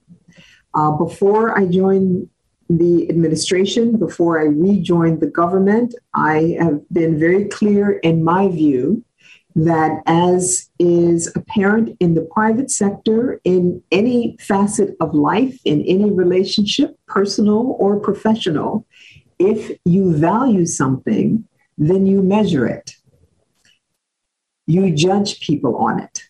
Uh, 0.73 0.91
before 0.91 1.57
I 1.57 1.65
joined 1.67 2.29
the 2.69 3.09
administration, 3.09 3.97
before 3.97 4.39
I 4.39 4.43
rejoined 4.43 5.21
the 5.21 5.27
government, 5.27 5.95
I 6.13 6.57
have 6.59 6.81
been 6.91 7.19
very 7.19 7.45
clear 7.45 7.93
in 7.99 8.23
my 8.23 8.49
view 8.49 9.03
that, 9.55 10.01
as 10.05 10.69
is 10.79 11.31
apparent 11.35 11.97
in 11.99 12.13
the 12.13 12.21
private 12.21 12.69
sector, 12.71 13.41
in 13.43 13.81
any 13.91 14.37
facet 14.39 14.95
of 14.99 15.13
life, 15.13 15.59
in 15.65 15.81
any 15.81 16.11
relationship, 16.11 16.97
personal 17.07 17.75
or 17.79 17.99
professional, 17.99 18.85
if 19.39 19.77
you 19.85 20.15
value 20.15 20.65
something, 20.65 21.45
then 21.77 22.05
you 22.05 22.21
measure 22.21 22.67
it. 22.67 22.95
You 24.67 24.93
judge 24.93 25.39
people 25.39 25.77
on 25.77 25.99
it. 25.99 26.23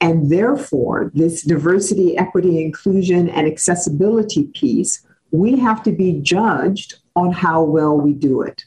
And 0.00 0.30
therefore, 0.30 1.10
this 1.14 1.42
diversity, 1.42 2.16
equity, 2.16 2.62
inclusion, 2.62 3.28
and 3.28 3.46
accessibility 3.46 4.44
piece, 4.54 5.06
we 5.30 5.58
have 5.58 5.82
to 5.84 5.92
be 5.92 6.20
judged 6.20 6.96
on 7.14 7.32
how 7.32 7.62
well 7.62 7.96
we 7.96 8.12
do 8.12 8.42
it. 8.42 8.64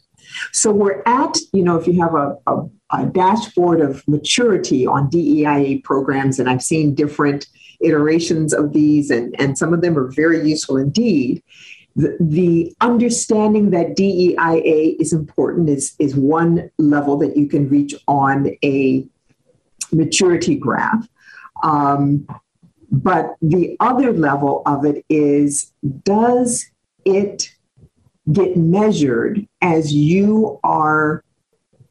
So 0.52 0.72
we're 0.72 1.02
at, 1.06 1.38
you 1.52 1.64
know, 1.64 1.78
if 1.78 1.88
you 1.88 2.02
have 2.02 2.14
a, 2.16 2.38
a, 2.48 2.64
a 2.94 3.06
dashboard 3.06 3.82
of 3.82 4.08
maturity 4.08 4.86
on 4.86 5.10
DEIA 5.10 5.84
programs, 5.84 6.40
and 6.40 6.50
I've 6.50 6.62
seen 6.62 6.94
different 6.94 7.48
iterations 7.82 8.54
of 8.54 8.74
these, 8.74 9.10
and, 9.10 9.36
and 9.40 9.58
some 9.58 9.74
of 9.74 9.82
them 9.82 9.98
are 9.98 10.08
very 10.12 10.48
useful 10.48 10.78
indeed. 10.78 11.44
The, 11.96 12.18
the, 12.20 12.76
understanding 12.82 13.70
that 13.72 13.96
DEIA 13.96 14.96
is 15.00 15.14
important 15.14 15.70
is, 15.70 15.96
is 16.00 16.16
one 16.16 16.72
level 16.80 17.18
that 17.18 17.38
you 17.38 17.48
can 17.48 17.70
reach 17.70 17.94
on 18.08 18.50
a 18.64 19.08
maturity 19.92 20.56
graph. 20.56 21.08
Um, 21.62 22.28
but 22.92 23.36
the 23.42 23.76
other 23.80 24.12
level 24.14 24.64
of 24.66 24.86
it 24.86 25.06
is 25.10 25.72
does 26.04 26.66
it 27.06 27.52
get 28.32 28.56
measured 28.56 29.48
as 29.62 29.94
you 29.94 30.60
are 30.64 31.24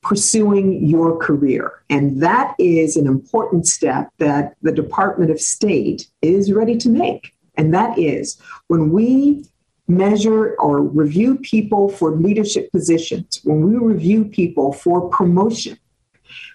pursuing 0.02 0.86
your 0.86 1.16
career? 1.18 1.82
And 1.88 2.22
that 2.22 2.54
is 2.58 2.96
an 2.96 3.06
important 3.06 3.66
step 3.66 4.10
that 4.18 4.56
the 4.62 4.72
Department 4.72 5.30
of 5.30 5.40
State 5.40 6.08
is 6.20 6.52
ready 6.52 6.76
to 6.78 6.88
make. 6.88 7.34
And 7.56 7.72
that 7.74 7.98
is 7.98 8.40
when 8.68 8.92
we 8.92 9.44
measure 9.88 10.54
or 10.58 10.80
review 10.80 11.36
people 11.38 11.88
for 11.88 12.12
leadership 12.12 12.72
positions, 12.72 13.40
when 13.44 13.62
we 13.62 13.76
review 13.76 14.24
people 14.24 14.72
for 14.72 15.08
promotion, 15.10 15.78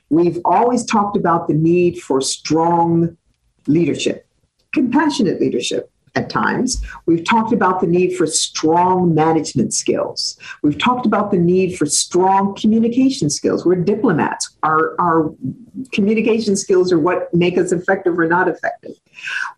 We've 0.09 0.39
always 0.45 0.85
talked 0.85 1.17
about 1.17 1.47
the 1.47 1.53
need 1.53 1.99
for 1.99 2.21
strong 2.21 3.17
leadership, 3.67 4.25
compassionate 4.73 5.41
leadership 5.41 5.91
at 6.17 6.29
times. 6.31 6.83
We've 7.05 7.23
talked 7.23 7.53
about 7.53 7.79
the 7.79 7.87
need 7.87 8.17
for 8.17 8.25
strong 8.25 9.13
management 9.13 9.73
skills. 9.73 10.37
We've 10.63 10.77
talked 10.77 11.05
about 11.05 11.29
the 11.29 11.37
need 11.37 11.77
for 11.77 11.85
strong 11.85 12.55
communication 12.55 13.29
skills. 13.29 13.65
We're 13.65 13.75
diplomats. 13.75 14.49
Our, 14.63 14.99
our 14.99 15.31
communication 15.93 16.57
skills 16.57 16.91
are 16.91 16.99
what 16.99 17.31
make 17.33 17.57
us 17.57 17.71
effective 17.71 18.17
or 18.17 18.27
not 18.27 18.47
effective. 18.47 18.93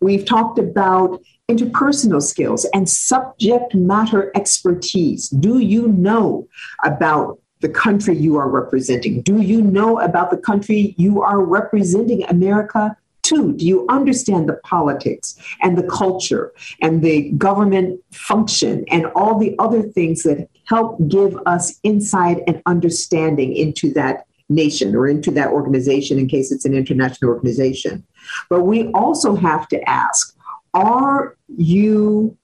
We've 0.02 0.26
talked 0.26 0.58
about 0.58 1.22
interpersonal 1.48 2.22
skills 2.22 2.66
and 2.74 2.88
subject 2.88 3.74
matter 3.74 4.30
expertise. 4.36 5.30
Do 5.30 5.58
you 5.58 5.88
know 5.88 6.46
about 6.84 7.40
the 7.60 7.70
country 7.70 8.16
you 8.16 8.36
are 8.36 8.48
representing? 8.48 9.22
Do 9.22 9.40
you 9.40 9.62
know 9.62 9.98
about 9.98 10.30
the 10.30 10.36
country 10.36 10.94
you 10.98 11.22
are 11.22 11.40
representing, 11.40 12.24
America? 12.24 12.96
Do 13.30 13.54
you 13.58 13.86
understand 13.88 14.48
the 14.48 14.60
politics 14.64 15.36
and 15.62 15.78
the 15.78 15.86
culture 15.86 16.52
and 16.82 17.00
the 17.02 17.30
government 17.32 18.00
function 18.12 18.84
and 18.88 19.06
all 19.14 19.38
the 19.38 19.54
other 19.58 19.82
things 19.82 20.24
that 20.24 20.48
help 20.66 20.98
give 21.08 21.38
us 21.46 21.78
insight 21.84 22.42
and 22.48 22.60
understanding 22.66 23.54
into 23.54 23.92
that 23.92 24.26
nation 24.48 24.96
or 24.96 25.06
into 25.06 25.30
that 25.30 25.48
organization 25.48 26.18
in 26.18 26.26
case 26.26 26.50
it's 26.50 26.64
an 26.64 26.74
international 26.74 27.30
organization? 27.30 28.04
But 28.48 28.64
we 28.64 28.88
also 28.88 29.36
have 29.36 29.68
to 29.68 29.88
ask 29.88 30.36
are 30.74 31.36
you 31.56 32.36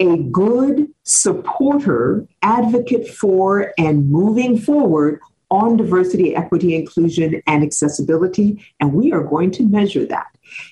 a 0.00 0.16
good 0.16 0.88
supporter, 1.04 2.26
advocate 2.42 3.08
for, 3.08 3.72
and 3.78 4.10
moving 4.10 4.58
forward 4.58 5.20
on 5.50 5.76
diversity, 5.76 6.34
equity, 6.36 6.74
inclusion, 6.74 7.42
and 7.46 7.62
accessibility. 7.62 8.64
And 8.80 8.92
we 8.92 9.12
are 9.12 9.22
going 9.22 9.50
to 9.52 9.62
measure 9.64 10.04
that 10.06 10.26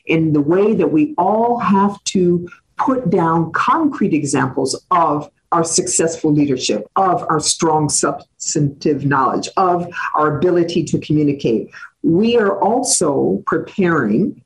in 0.06 0.32
the 0.32 0.40
way 0.40 0.74
that 0.74 0.88
we 0.88 1.14
all 1.18 1.58
have 1.58 2.02
to 2.04 2.48
put 2.76 3.10
down 3.10 3.52
concrete 3.52 4.12
examples 4.12 4.84
of 4.90 5.30
our 5.52 5.64
successful 5.64 6.32
leadership, 6.32 6.86
of 6.96 7.22
our 7.30 7.40
strong 7.40 7.88
substantive 7.88 9.06
knowledge, 9.06 9.48
of 9.56 9.86
our 10.14 10.36
ability 10.36 10.84
to 10.84 10.98
communicate. 10.98 11.70
We 12.02 12.36
are 12.36 12.60
also 12.60 13.42
preparing 13.46 14.42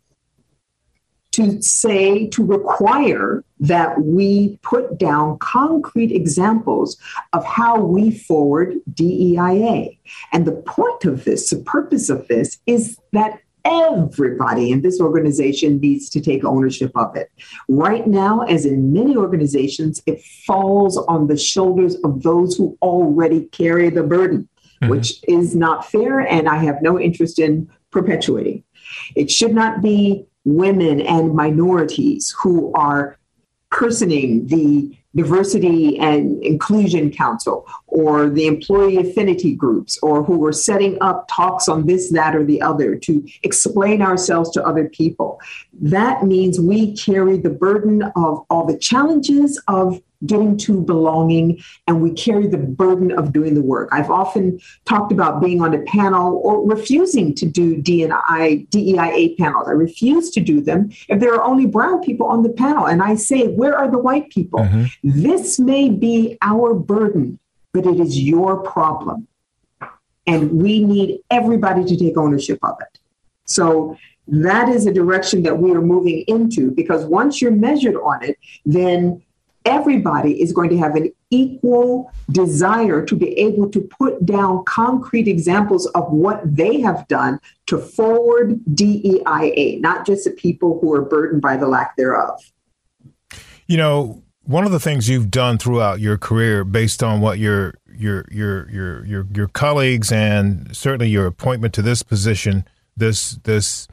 to 1.32 1.62
say, 1.62 2.26
to 2.28 2.44
require 2.44 3.44
that 3.60 4.02
we 4.02 4.58
put 4.62 4.98
down 4.98 5.38
concrete 5.38 6.12
examples 6.12 6.96
of 7.32 7.44
how 7.44 7.80
we 7.80 8.10
forward 8.10 8.74
DEIA. 8.92 9.98
And 10.32 10.46
the 10.46 10.62
point 10.66 11.04
of 11.04 11.24
this, 11.24 11.50
the 11.50 11.58
purpose 11.58 12.10
of 12.10 12.26
this, 12.28 12.58
is 12.66 12.98
that 13.12 13.40
everybody 13.64 14.72
in 14.72 14.80
this 14.80 15.00
organization 15.00 15.78
needs 15.80 16.08
to 16.10 16.20
take 16.20 16.44
ownership 16.44 16.90
of 16.96 17.14
it. 17.14 17.30
Right 17.68 18.06
now, 18.06 18.40
as 18.40 18.64
in 18.64 18.92
many 18.92 19.16
organizations, 19.16 20.02
it 20.06 20.22
falls 20.46 20.96
on 20.96 21.26
the 21.26 21.36
shoulders 21.36 21.96
of 22.02 22.22
those 22.22 22.56
who 22.56 22.76
already 22.80 23.44
carry 23.52 23.90
the 23.90 24.02
burden 24.02 24.48
mm-hmm. 24.82 24.90
which 24.90 25.20
is 25.28 25.54
not 25.54 25.90
fair 25.90 26.20
and 26.20 26.48
I 26.48 26.56
have 26.56 26.82
no 26.82 26.98
interest 26.98 27.38
in 27.38 27.70
perpetuating. 27.90 28.64
It 29.14 29.30
should 29.30 29.54
not 29.54 29.82
be 29.82 30.26
women 30.44 31.00
and 31.00 31.35
minorities 31.35 32.35
who 32.42 32.72
are 32.74 33.18
personing 33.70 34.46
the 34.48 34.96
diversity 35.14 35.98
and 35.98 36.42
inclusion 36.42 37.11
council 37.11 37.66
or 37.88 38.29
the 38.31 38.46
employee 38.46 38.96
affinity 38.96 39.55
groups 39.55 39.98
or 40.03 40.22
who 40.22 40.44
are 40.46 40.53
setting 40.53 40.96
up 41.00 41.26
talks 41.29 41.68
on 41.68 41.87
this 41.87 42.11
that 42.11 42.37
or 42.37 42.44
the 42.44 42.62
other 42.62 42.94
to 42.94 43.26
explain 43.42 44.03
ourselves 44.03 44.50
to 44.50 44.64
other 44.64 44.88
people. 44.88 45.40
That 45.81 46.24
means 46.24 46.61
we 46.61 46.96
carry 46.96 47.38
the 47.38 47.50
burden 47.50 48.03
of 48.14 48.44
all 48.50 48.66
the 48.66 48.79
challenges 48.79 49.61
of 49.66 50.00
getting 50.26 50.56
to 50.59 50.80
belonging, 50.80 51.62
and 51.87 52.02
we 52.02 52.12
carry 52.12 52.46
the 52.46 52.59
burden 52.59 53.12
of 53.12 53.33
doing 53.33 53.54
the 53.54 53.62
work. 53.62 53.88
I've 53.92 54.11
often 54.11 54.61
talked 54.85 55.12
about 55.12 55.40
being 55.40 55.62
on 55.62 55.74
a 55.74 55.80
panel 55.83 56.40
or 56.44 56.66
refusing 56.66 57.35
to 57.37 57.46
do 57.46 57.80
DNI, 57.80 58.68
DEIA 58.68 59.37
panels. 59.38 59.68
I 59.68 59.72
refuse 59.72 60.30
to 60.30 60.40
do 60.40 60.61
them 60.61 60.90
if 61.09 61.20
there 61.20 61.35
are 61.35 61.42
only 61.42 61.66
brown 61.66 62.02
people 62.02 62.26
on 62.26 62.42
the 62.42 62.50
panel. 62.50 62.87
And 62.87 63.02
I 63.02 63.14
say, 63.14 63.48
where 63.48 63.76
are 63.76 63.90
the 63.90 63.98
white 63.98 64.30
people? 64.30 64.61
Mm-hmm. 64.61 64.85
This 65.02 65.59
may 65.59 65.88
be 65.88 66.37
our 66.42 66.74
burden, 66.74 67.38
but 67.72 67.87
it 67.87 67.98
is 67.98 68.20
your 68.20 68.62
problem. 68.62 69.26
And 70.26 70.62
we 70.62 70.85
need 70.85 71.20
everybody 71.30 71.85
to 71.85 71.96
take 71.96 72.16
ownership 72.16 72.59
of 72.62 72.76
it. 72.80 72.98
So 73.46 73.96
that 74.28 74.68
is 74.68 74.87
a 74.87 74.92
direction 74.92 75.42
that 75.42 75.59
we 75.59 75.72
are 75.72 75.80
moving 75.80 76.24
into 76.28 76.70
because 76.70 77.04
once 77.04 77.42
you're 77.42 77.50
measured 77.50 77.96
on 77.96 78.22
it, 78.22 78.38
then 78.64 79.22
everybody 79.70 80.42
is 80.42 80.52
going 80.52 80.68
to 80.68 80.76
have 80.76 80.96
an 80.96 81.11
equal 81.30 82.12
desire 82.33 83.04
to 83.06 83.14
be 83.14 83.38
able 83.38 83.70
to 83.70 83.80
put 83.80 84.26
down 84.26 84.64
concrete 84.64 85.28
examples 85.28 85.87
of 85.88 86.11
what 86.11 86.40
they 86.44 86.80
have 86.80 87.06
done 87.09 87.40
to 87.66 87.78
forward 87.78 88.61
DEIA, 88.74 89.80
not 89.80 90.04
just 90.04 90.24
the 90.24 90.33
people 90.33 90.78
who 90.80 90.92
are 90.92 91.02
burdened 91.02 91.40
by 91.40 91.56
the 91.56 91.68
lack 91.68 91.96
thereof. 91.96 92.40
You 93.68 93.76
know, 93.76 94.22
one 94.42 94.64
of 94.64 94.72
the 94.72 94.80
things 94.80 95.09
you've 95.09 95.30
done 95.30 95.56
throughout 95.56 96.00
your 96.00 96.18
career 96.18 96.64
based 96.64 97.04
on 97.04 97.20
what 97.20 97.38
your 97.38 97.74
your 97.87 98.24
your 98.30 98.68
your 98.70 99.06
your 99.06 99.26
your 99.33 99.48
colleagues 99.48 100.11
and 100.11 100.74
certainly 100.76 101.09
your 101.09 101.26
appointment 101.26 101.74
to 101.74 101.83
this 101.83 102.02
position 102.02 102.64
this 102.96 103.33
this 103.44 103.87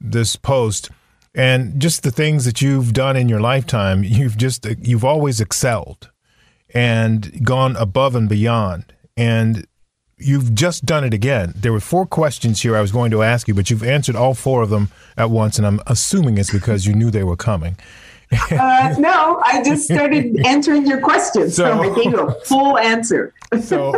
this 0.00 0.36
post 0.36 0.90
and 1.34 1.80
just 1.80 2.02
the 2.02 2.10
things 2.10 2.44
that 2.44 2.60
you've 2.60 2.92
done 2.92 3.16
in 3.16 3.28
your 3.28 3.40
lifetime 3.40 4.04
you've 4.04 4.36
just 4.36 4.66
you've 4.82 5.04
always 5.04 5.40
excelled 5.40 6.10
and 6.74 7.44
gone 7.44 7.76
above 7.76 8.14
and 8.14 8.28
beyond. 8.28 8.92
And 9.16 9.66
you've 10.18 10.54
just 10.54 10.86
done 10.86 11.04
it 11.04 11.12
again. 11.12 11.52
There 11.56 11.72
were 11.72 11.80
four 11.80 12.06
questions 12.06 12.62
here 12.62 12.76
i 12.76 12.80
was 12.80 12.92
going 12.92 13.10
to 13.10 13.22
ask 13.22 13.48
you 13.48 13.54
but 13.54 13.70
you've 13.70 13.82
answered 13.82 14.16
all 14.16 14.34
four 14.34 14.62
of 14.62 14.70
them 14.70 14.88
at 15.16 15.30
once 15.30 15.58
and 15.58 15.66
i'm 15.66 15.80
assuming 15.86 16.38
it's 16.38 16.52
because 16.52 16.86
you 16.86 16.94
knew 16.94 17.10
they 17.10 17.24
were 17.24 17.36
coming. 17.36 17.76
Uh, 18.50 18.94
no 18.98 19.40
i 19.44 19.62
just 19.62 19.84
started 19.84 20.38
answering 20.46 20.86
your 20.86 21.00
questions 21.00 21.54
so, 21.56 21.64
so 21.64 21.82
i 21.82 21.94
gave 21.94 22.12
you 22.12 22.20
a 22.20 22.34
full 22.44 22.78
answer. 22.78 23.34
So 23.60 23.92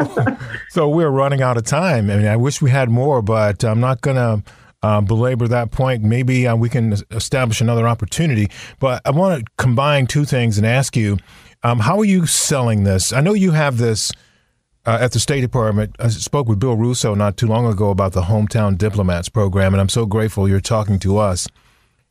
so 0.71 0.89
we're 0.89 1.11
running 1.11 1.43
out 1.43 1.57
of 1.57 1.65
time. 1.65 2.11
I 2.11 2.17
mean 2.17 2.27
i 2.27 2.37
wish 2.37 2.61
we 2.63 2.71
had 2.71 2.89
more 2.91 3.23
but 3.23 3.63
i'm 3.63 3.81
not 3.81 4.01
gonna 4.01 4.43
uh, 4.85 5.01
belabor 5.01 5.49
that 5.49 5.71
point. 5.71 6.03
Maybe 6.03 6.47
uh, 6.47 6.55
we 6.55 6.69
can 6.69 6.93
establish 7.11 7.63
another 7.63 7.89
opportunity. 7.89 8.51
But 8.79 9.01
I 9.07 9.13
want 9.13 9.41
to 9.41 9.53
combine 9.57 10.07
two 10.07 10.27
things 10.27 10.59
and 10.59 10.67
ask 10.67 10.95
you 10.95 11.17
um, 11.63 11.79
how 11.79 11.99
are 11.99 12.05
you 12.05 12.27
selling 12.27 12.85
this? 12.85 13.11
I 13.11 13.23
know 13.23 13.33
you 13.33 13.53
have 13.53 13.79
this. 13.79 14.13
Uh, 14.87 14.99
at 15.01 15.13
the 15.13 15.19
State 15.19 15.41
Department, 15.41 15.97
I 15.99 16.09
spoke 16.09 16.47
with 16.47 16.61
Bill 16.61 16.77
Russo 16.77 17.15
not 17.15 17.39
too 17.39 17.47
long 17.47 17.65
ago 17.65 17.89
about 17.89 18.13
the 18.13 18.21
Hometown 18.21 18.77
Diplomats 18.77 19.31
program, 19.31 19.73
and 19.73 19.81
I'm 19.81 19.89
so 19.89 20.05
grateful 20.05 20.47
you're 20.47 20.61
talking 20.61 20.99
to 20.99 21.17
us. 21.17 21.49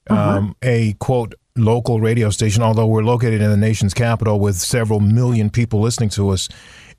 Uh-huh. 0.10 0.38
Um, 0.38 0.56
a 0.64 0.94
quote 0.94 1.36
local 1.56 2.02
radio 2.02 2.32
station, 2.32 2.64
although 2.64 2.88
we're 2.88 3.04
located 3.04 3.42
in 3.42 3.52
the 3.52 3.58
nation's 3.58 3.94
capital 3.94 4.40
with 4.40 4.56
several 4.56 5.00
million 5.00 5.52
people 5.52 5.82
listening 5.82 6.10
to 6.10 6.30
us 6.30 6.50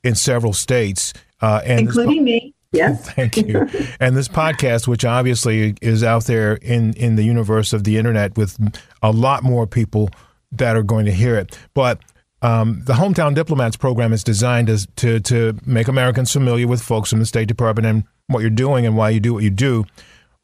in 0.01 0.15
several 0.15 0.53
states, 0.53 1.11
uh, 1.41 1.59
and 1.65 1.81
including 1.81 2.23
me. 2.23 2.54
Yes. 2.75 3.09
Thank 3.11 3.37
you. 3.37 3.67
and 3.99 4.15
this 4.15 4.27
podcast, 4.27 4.87
which 4.87 5.05
obviously 5.05 5.75
is 5.81 6.03
out 6.03 6.25
there 6.25 6.55
in, 6.55 6.93
in 6.93 7.15
the 7.15 7.23
universe 7.23 7.73
of 7.73 7.83
the 7.83 7.97
internet 7.97 8.37
with 8.37 8.57
a 9.01 9.11
lot 9.11 9.43
more 9.43 9.65
people 9.65 10.09
that 10.51 10.75
are 10.75 10.83
going 10.83 11.05
to 11.05 11.11
hear 11.11 11.35
it. 11.37 11.57
But 11.73 11.99
um, 12.41 12.83
the 12.85 12.93
Hometown 12.93 13.33
Diplomats 13.33 13.77
program 13.77 14.13
is 14.13 14.23
designed 14.23 14.69
as, 14.69 14.87
to, 14.97 15.19
to 15.21 15.57
make 15.65 15.87
Americans 15.87 16.31
familiar 16.31 16.67
with 16.67 16.81
folks 16.81 17.09
from 17.09 17.19
the 17.19 17.25
State 17.25 17.47
Department 17.47 17.87
and 17.87 18.03
what 18.27 18.41
you're 18.41 18.49
doing 18.49 18.85
and 18.85 18.95
why 18.95 19.09
you 19.09 19.19
do 19.19 19.33
what 19.33 19.43
you 19.43 19.49
do. 19.49 19.85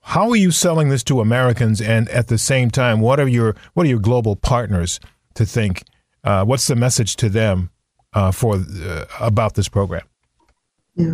How 0.01 0.29
are 0.29 0.35
you 0.35 0.51
selling 0.51 0.89
this 0.89 1.03
to 1.03 1.21
Americans? 1.21 1.79
And 1.79 2.09
at 2.09 2.27
the 2.27 2.37
same 2.37 2.71
time, 2.71 3.01
what 3.01 3.19
are 3.19 3.27
your 3.27 3.55
what 3.73 3.85
are 3.85 3.89
your 3.89 3.99
global 3.99 4.35
partners 4.35 4.99
to 5.35 5.45
think? 5.45 5.83
Uh, 6.23 6.43
what's 6.43 6.67
the 6.67 6.75
message 6.75 7.15
to 7.17 7.29
them 7.29 7.69
uh, 8.13 8.31
for 8.31 8.55
uh, 8.55 9.05
about 9.19 9.53
this 9.53 9.69
program? 9.69 10.01
Yeah. 10.95 11.13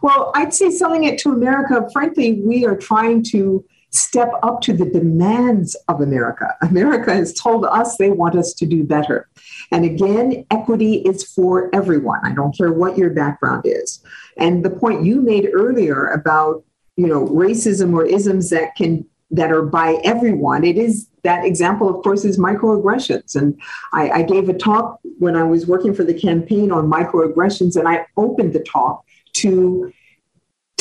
Well, 0.00 0.32
I'd 0.34 0.54
say 0.54 0.70
selling 0.70 1.04
it 1.04 1.18
to 1.20 1.32
America, 1.32 1.88
frankly, 1.92 2.40
we 2.44 2.64
are 2.64 2.76
trying 2.76 3.22
to 3.24 3.64
step 3.90 4.32
up 4.42 4.60
to 4.62 4.72
the 4.72 4.86
demands 4.86 5.76
of 5.88 6.00
America. 6.00 6.54
America 6.62 7.14
has 7.14 7.32
told 7.34 7.64
us 7.64 7.96
they 7.96 8.10
want 8.10 8.34
us 8.34 8.52
to 8.54 8.66
do 8.66 8.82
better. 8.82 9.28
And 9.70 9.84
again, 9.84 10.46
equity 10.50 10.96
is 10.96 11.22
for 11.24 11.74
everyone. 11.74 12.20
I 12.24 12.32
don't 12.32 12.56
care 12.56 12.72
what 12.72 12.98
your 12.98 13.10
background 13.10 13.62
is. 13.64 14.02
And 14.36 14.64
the 14.64 14.70
point 14.70 15.04
you 15.04 15.20
made 15.20 15.50
earlier 15.52 16.06
about, 16.06 16.64
you 16.96 17.06
know, 17.06 17.26
racism 17.26 17.94
or 17.94 18.04
isms 18.04 18.50
that 18.50 18.74
can 18.76 19.06
that 19.32 19.50
are 19.50 19.62
by 19.62 19.98
everyone. 20.04 20.62
It 20.62 20.76
is 20.76 21.08
that 21.22 21.44
example, 21.46 21.88
of 21.88 22.02
course, 22.04 22.24
is 22.24 22.38
microaggressions. 22.38 23.34
And 23.34 23.58
I, 23.92 24.10
I 24.10 24.22
gave 24.22 24.50
a 24.50 24.54
talk 24.54 25.00
when 25.18 25.36
I 25.36 25.42
was 25.44 25.66
working 25.66 25.94
for 25.94 26.04
the 26.04 26.12
campaign 26.12 26.70
on 26.70 26.90
microaggressions, 26.90 27.76
and 27.76 27.88
I 27.88 28.04
opened 28.18 28.52
the 28.52 28.60
talk 28.60 29.04
to 29.34 29.92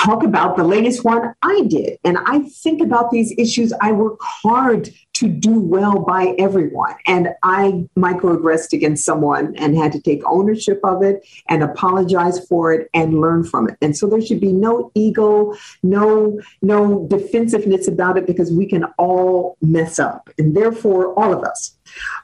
talk 0.02 0.24
about 0.24 0.58
the 0.58 0.64
latest 0.64 1.04
one 1.04 1.34
I 1.44 1.62
did. 1.68 2.00
And 2.04 2.18
I 2.26 2.40
think 2.40 2.82
about 2.82 3.12
these 3.12 3.34
issues. 3.38 3.72
I 3.82 3.92
work 3.92 4.20
hard 4.22 4.90
to 5.14 5.28
do 5.28 5.60
well 5.60 6.00
by 6.00 6.34
everyone. 6.40 6.96
And 7.06 7.30
I 7.44 7.88
microaggressed 7.96 8.74
against 8.74 9.06
someone 9.06 9.56
and 9.58 9.78
had 9.78 9.92
to 9.92 10.02
take 10.02 10.24
ownership 10.26 10.80
of 10.84 11.04
it 11.04 11.24
and 11.48 11.62
apologize 11.62 12.44
for 12.48 12.74
it 12.74 12.90
and 12.96 13.22
learn 13.22 13.44
from 13.44 13.70
it. 13.70 13.78
And 13.82 13.96
so 13.96 14.08
there 14.08 14.22
should 14.22 14.42
be 14.42 14.54
no 14.54 14.92
ego, 14.96 15.54
no, 15.84 16.42
no 16.64 17.06
defensiveness 17.08 17.88
about 17.88 18.18
it 18.18 18.26
because 18.26 18.52
we 18.52 18.66
can 18.66 18.86
all 18.98 19.58
mess 19.62 20.00
up. 20.00 20.32
And 20.40 20.58
therefore, 20.58 21.14
all 21.14 21.34
of 21.34 21.44
us. 21.44 21.78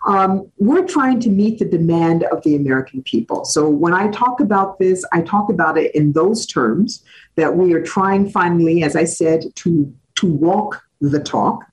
Um, 0.05 0.51
we're 0.57 0.85
trying 0.85 1.19
to 1.21 1.29
meet 1.29 1.59
the 1.59 1.65
demand 1.65 2.23
of 2.23 2.43
the 2.43 2.55
American 2.55 3.03
people. 3.03 3.45
So 3.45 3.69
when 3.69 3.93
I 3.93 4.09
talk 4.09 4.39
about 4.39 4.79
this, 4.79 5.05
I 5.13 5.21
talk 5.21 5.49
about 5.49 5.77
it 5.77 5.93
in 5.95 6.13
those 6.13 6.45
terms 6.45 7.03
that 7.35 7.55
we 7.55 7.73
are 7.73 7.83
trying 7.83 8.29
finally, 8.29 8.83
as 8.83 8.95
I 8.95 9.03
said, 9.03 9.43
to, 9.55 9.93
to 10.15 10.27
walk 10.27 10.83
the 11.01 11.19
talk 11.19 11.63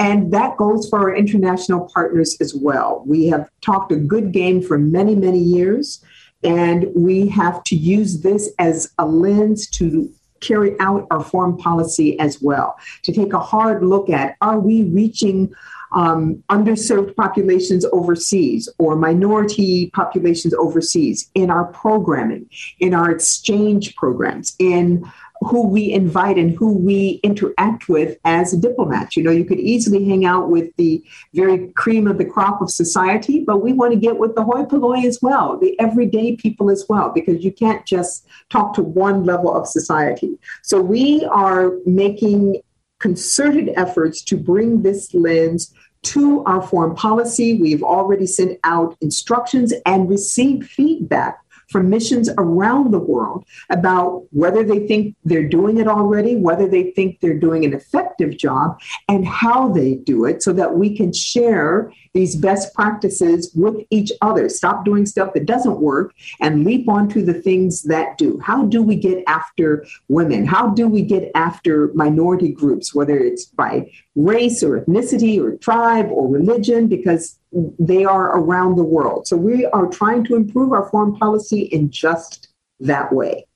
and 0.00 0.32
that 0.32 0.56
goes 0.56 0.88
for 0.88 0.98
our 0.98 1.14
international 1.14 1.88
partners 1.92 2.36
as 2.40 2.54
well. 2.54 3.02
We 3.06 3.26
have 3.26 3.50
talked 3.60 3.92
a 3.92 3.96
good 3.96 4.32
game 4.32 4.62
for 4.62 4.78
many, 4.78 5.14
many 5.14 5.38
years, 5.38 6.02
and 6.42 6.86
we 6.94 7.28
have 7.28 7.62
to 7.64 7.76
use 7.76 8.22
this 8.22 8.50
as 8.58 8.92
a 8.98 9.04
lens 9.04 9.68
to 9.72 10.10
carry 10.40 10.78
out 10.80 11.06
our 11.10 11.22
foreign 11.22 11.56
policy 11.58 12.18
as 12.18 12.40
well, 12.40 12.78
to 13.02 13.12
take 13.12 13.34
a 13.34 13.38
hard 13.38 13.84
look 13.84 14.08
at 14.08 14.36
are 14.40 14.58
we 14.58 14.84
reaching 14.84 15.52
um, 15.92 16.42
underserved 16.48 17.16
populations 17.16 17.84
overseas 17.92 18.68
or 18.78 18.96
minority 18.96 19.90
populations 19.90 20.54
overseas 20.54 21.30
in 21.34 21.50
our 21.50 21.66
programming, 21.66 22.48
in 22.78 22.94
our 22.94 23.10
exchange 23.10 23.94
programs, 23.96 24.54
in 24.58 25.10
who 25.42 25.66
we 25.66 25.90
invite 25.90 26.36
and 26.36 26.54
who 26.56 26.72
we 26.72 27.18
interact 27.22 27.88
with 27.88 28.18
as 28.24 28.52
diplomats. 28.52 29.16
You 29.16 29.22
know, 29.22 29.30
you 29.30 29.44
could 29.44 29.58
easily 29.58 30.04
hang 30.06 30.26
out 30.26 30.50
with 30.50 30.74
the 30.76 31.02
very 31.32 31.68
cream 31.68 32.06
of 32.06 32.18
the 32.18 32.26
crop 32.26 32.60
of 32.60 32.70
society, 32.70 33.40
but 33.40 33.58
we 33.58 33.72
want 33.72 33.92
to 33.94 33.98
get 33.98 34.18
with 34.18 34.34
the 34.34 34.44
hoi 34.44 34.64
polloi 34.64 35.06
as 35.06 35.20
well, 35.22 35.56
the 35.56 35.78
everyday 35.80 36.36
people 36.36 36.70
as 36.70 36.84
well, 36.88 37.10
because 37.10 37.42
you 37.42 37.52
can't 37.52 37.86
just 37.86 38.26
talk 38.50 38.74
to 38.74 38.82
one 38.82 39.24
level 39.24 39.54
of 39.54 39.66
society. 39.66 40.38
So 40.62 40.80
we 40.82 41.24
are 41.24 41.72
making 41.86 42.60
concerted 43.00 43.70
efforts 43.76 44.22
to 44.22 44.36
bring 44.36 44.82
this 44.82 45.12
lens 45.12 45.74
to 46.02 46.44
our 46.44 46.62
foreign 46.62 46.94
policy. 46.94 47.60
We've 47.60 47.82
already 47.82 48.26
sent 48.26 48.58
out 48.64 48.96
instructions 49.00 49.74
and 49.84 50.08
received 50.08 50.70
feedback 50.70 51.40
from 51.70 51.88
missions 51.88 52.28
around 52.38 52.90
the 52.90 52.98
world 52.98 53.44
about 53.70 54.24
whether 54.32 54.64
they 54.64 54.86
think 54.86 55.14
they're 55.24 55.48
doing 55.48 55.78
it 55.78 55.88
already, 55.88 56.36
whether 56.36 56.68
they 56.68 56.90
think 56.90 57.20
they're 57.20 57.38
doing 57.38 57.64
an 57.64 57.72
effective 57.72 58.36
job, 58.36 58.80
and 59.08 59.26
how 59.26 59.68
they 59.68 59.94
do 59.94 60.24
it 60.24 60.42
so 60.42 60.52
that 60.52 60.74
we 60.74 60.96
can 60.96 61.12
share 61.12 61.92
these 62.12 62.34
best 62.36 62.74
practices 62.74 63.52
with 63.54 63.76
each 63.90 64.10
other. 64.20 64.48
Stop 64.48 64.84
doing 64.84 65.06
stuff 65.06 65.32
that 65.34 65.46
doesn't 65.46 65.80
work 65.80 66.12
and 66.40 66.64
leap 66.64 66.88
onto 66.88 67.24
the 67.24 67.34
things 67.34 67.82
that 67.84 68.18
do. 68.18 68.38
How 68.40 68.64
do 68.66 68.82
we 68.82 68.96
get 68.96 69.22
after 69.26 69.86
women? 70.08 70.44
How 70.44 70.68
do 70.70 70.88
we 70.88 71.02
get 71.02 71.30
after 71.34 71.92
minority 71.94 72.52
groups, 72.52 72.94
whether 72.94 73.16
it's 73.18 73.44
by 73.44 73.90
race 74.16 74.62
or 74.62 74.80
ethnicity 74.80 75.40
or 75.40 75.56
tribe 75.56 76.08
or 76.10 76.28
religion? 76.28 76.88
Because 76.88 77.38
they 77.78 78.04
are 78.04 78.38
around 78.38 78.76
the 78.76 78.84
world. 78.84 79.26
So 79.26 79.36
we 79.36 79.66
are 79.66 79.86
trying 79.86 80.24
to 80.24 80.36
improve 80.36 80.72
our 80.72 80.88
foreign 80.88 81.16
policy 81.16 81.62
in 81.62 81.90
just 81.90 82.48
that 82.80 83.12
way. 83.12 83.46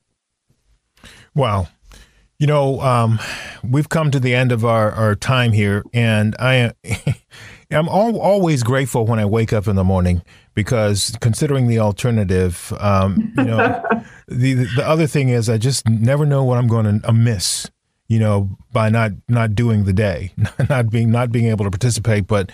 Wow. 1.34 1.68
You 2.38 2.46
know, 2.46 2.80
um, 2.80 3.20
we've 3.62 3.88
come 3.88 4.10
to 4.10 4.20
the 4.20 4.34
end 4.34 4.52
of 4.52 4.64
our, 4.64 4.90
our 4.90 5.14
time 5.14 5.52
here, 5.52 5.84
and 5.92 6.34
I 6.38 6.72
am 7.70 7.88
always 7.88 8.62
grateful 8.62 9.06
when 9.06 9.18
I 9.18 9.24
wake 9.24 9.52
up 9.52 9.68
in 9.68 9.76
the 9.76 9.84
morning 9.84 10.20
because 10.54 11.16
considering 11.20 11.68
the 11.68 11.78
alternative, 11.78 12.72
um, 12.80 13.32
you 13.38 13.44
know, 13.44 13.82
the 14.28 14.54
the 14.76 14.84
other 14.84 15.06
thing 15.06 15.28
is 15.28 15.48
I 15.48 15.58
just 15.58 15.88
never 15.88 16.26
know 16.26 16.42
what 16.42 16.58
I'm 16.58 16.66
going 16.66 17.00
to 17.00 17.12
miss. 17.12 17.70
You 18.08 18.18
know, 18.18 18.58
by 18.72 18.90
not 18.90 19.12
not 19.28 19.54
doing 19.54 19.84
the 19.84 19.92
day, 19.92 20.32
not 20.68 20.90
being 20.90 21.10
not 21.10 21.32
being 21.32 21.46
able 21.46 21.64
to 21.64 21.70
participate, 21.70 22.26
but 22.26 22.52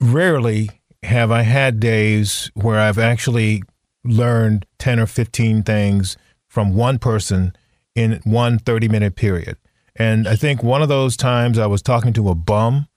rarely 0.00 0.70
have 1.02 1.30
I 1.30 1.42
had 1.42 1.80
days 1.80 2.50
where 2.54 2.78
I've 2.78 2.98
actually 2.98 3.62
learned 4.04 4.66
10 4.78 4.98
or 5.00 5.06
15 5.06 5.62
things 5.62 6.16
from 6.48 6.74
one 6.74 6.98
person 6.98 7.54
in 7.94 8.20
one 8.24 8.58
30 8.58 8.88
minute 8.88 9.16
period. 9.16 9.56
And 9.96 10.26
I 10.26 10.36
think 10.36 10.62
one 10.62 10.82
of 10.82 10.88
those 10.88 11.16
times 11.16 11.58
I 11.58 11.66
was 11.66 11.82
talking 11.82 12.12
to 12.14 12.28
a 12.28 12.34
bum 12.34 12.88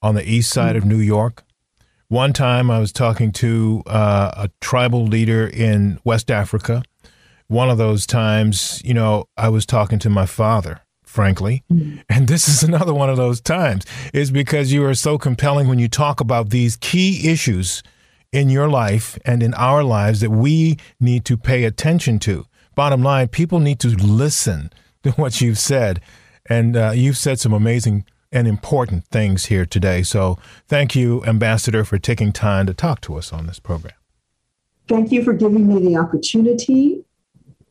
on 0.00 0.14
the 0.14 0.28
east 0.28 0.50
side 0.50 0.76
of 0.76 0.84
New 0.84 0.98
York. 0.98 1.44
One 2.08 2.32
time 2.32 2.70
I 2.70 2.78
was 2.78 2.92
talking 2.92 3.32
to 3.32 3.82
uh, 3.86 4.32
a 4.36 4.50
tribal 4.60 5.04
leader 5.04 5.46
in 5.46 5.98
West 6.04 6.30
Africa. 6.30 6.82
One 7.48 7.70
of 7.70 7.78
those 7.78 8.06
times, 8.06 8.82
you 8.84 8.94
know, 8.94 9.28
I 9.36 9.48
was 9.48 9.64
talking 9.64 9.98
to 10.00 10.10
my 10.10 10.26
father 10.26 10.80
frankly. 11.12 11.62
Mm. 11.70 12.02
And 12.08 12.26
this 12.26 12.48
is 12.48 12.62
another 12.62 12.94
one 12.94 13.10
of 13.10 13.18
those 13.18 13.40
times, 13.40 13.84
is 14.14 14.30
because 14.30 14.72
you 14.72 14.84
are 14.84 14.94
so 14.94 15.18
compelling 15.18 15.68
when 15.68 15.78
you 15.78 15.88
talk 15.88 16.20
about 16.20 16.50
these 16.50 16.76
key 16.76 17.30
issues 17.30 17.82
in 18.32 18.48
your 18.48 18.68
life 18.68 19.18
and 19.26 19.42
in 19.42 19.52
our 19.54 19.84
lives 19.84 20.20
that 20.20 20.30
we 20.30 20.78
need 20.98 21.24
to 21.26 21.36
pay 21.36 21.64
attention 21.64 22.18
to. 22.20 22.46
Bottom 22.74 23.02
line, 23.02 23.28
people 23.28 23.60
need 23.60 23.78
to 23.80 23.88
listen 23.88 24.70
to 25.02 25.10
what 25.12 25.40
you've 25.40 25.58
said. 25.58 26.00
And 26.46 26.76
uh, 26.76 26.92
you've 26.94 27.18
said 27.18 27.38
some 27.38 27.52
amazing 27.52 28.06
and 28.32 28.48
important 28.48 29.06
things 29.08 29.46
here 29.46 29.66
today. 29.66 30.02
So 30.02 30.38
thank 30.66 30.96
you, 30.96 31.22
Ambassador, 31.26 31.84
for 31.84 31.98
taking 31.98 32.32
time 32.32 32.66
to 32.66 32.74
talk 32.74 33.02
to 33.02 33.16
us 33.16 33.32
on 33.32 33.46
this 33.46 33.58
program. 33.58 33.94
Thank 34.88 35.12
you 35.12 35.22
for 35.22 35.34
giving 35.34 35.68
me 35.68 35.80
the 35.80 35.98
opportunity. 35.98 37.04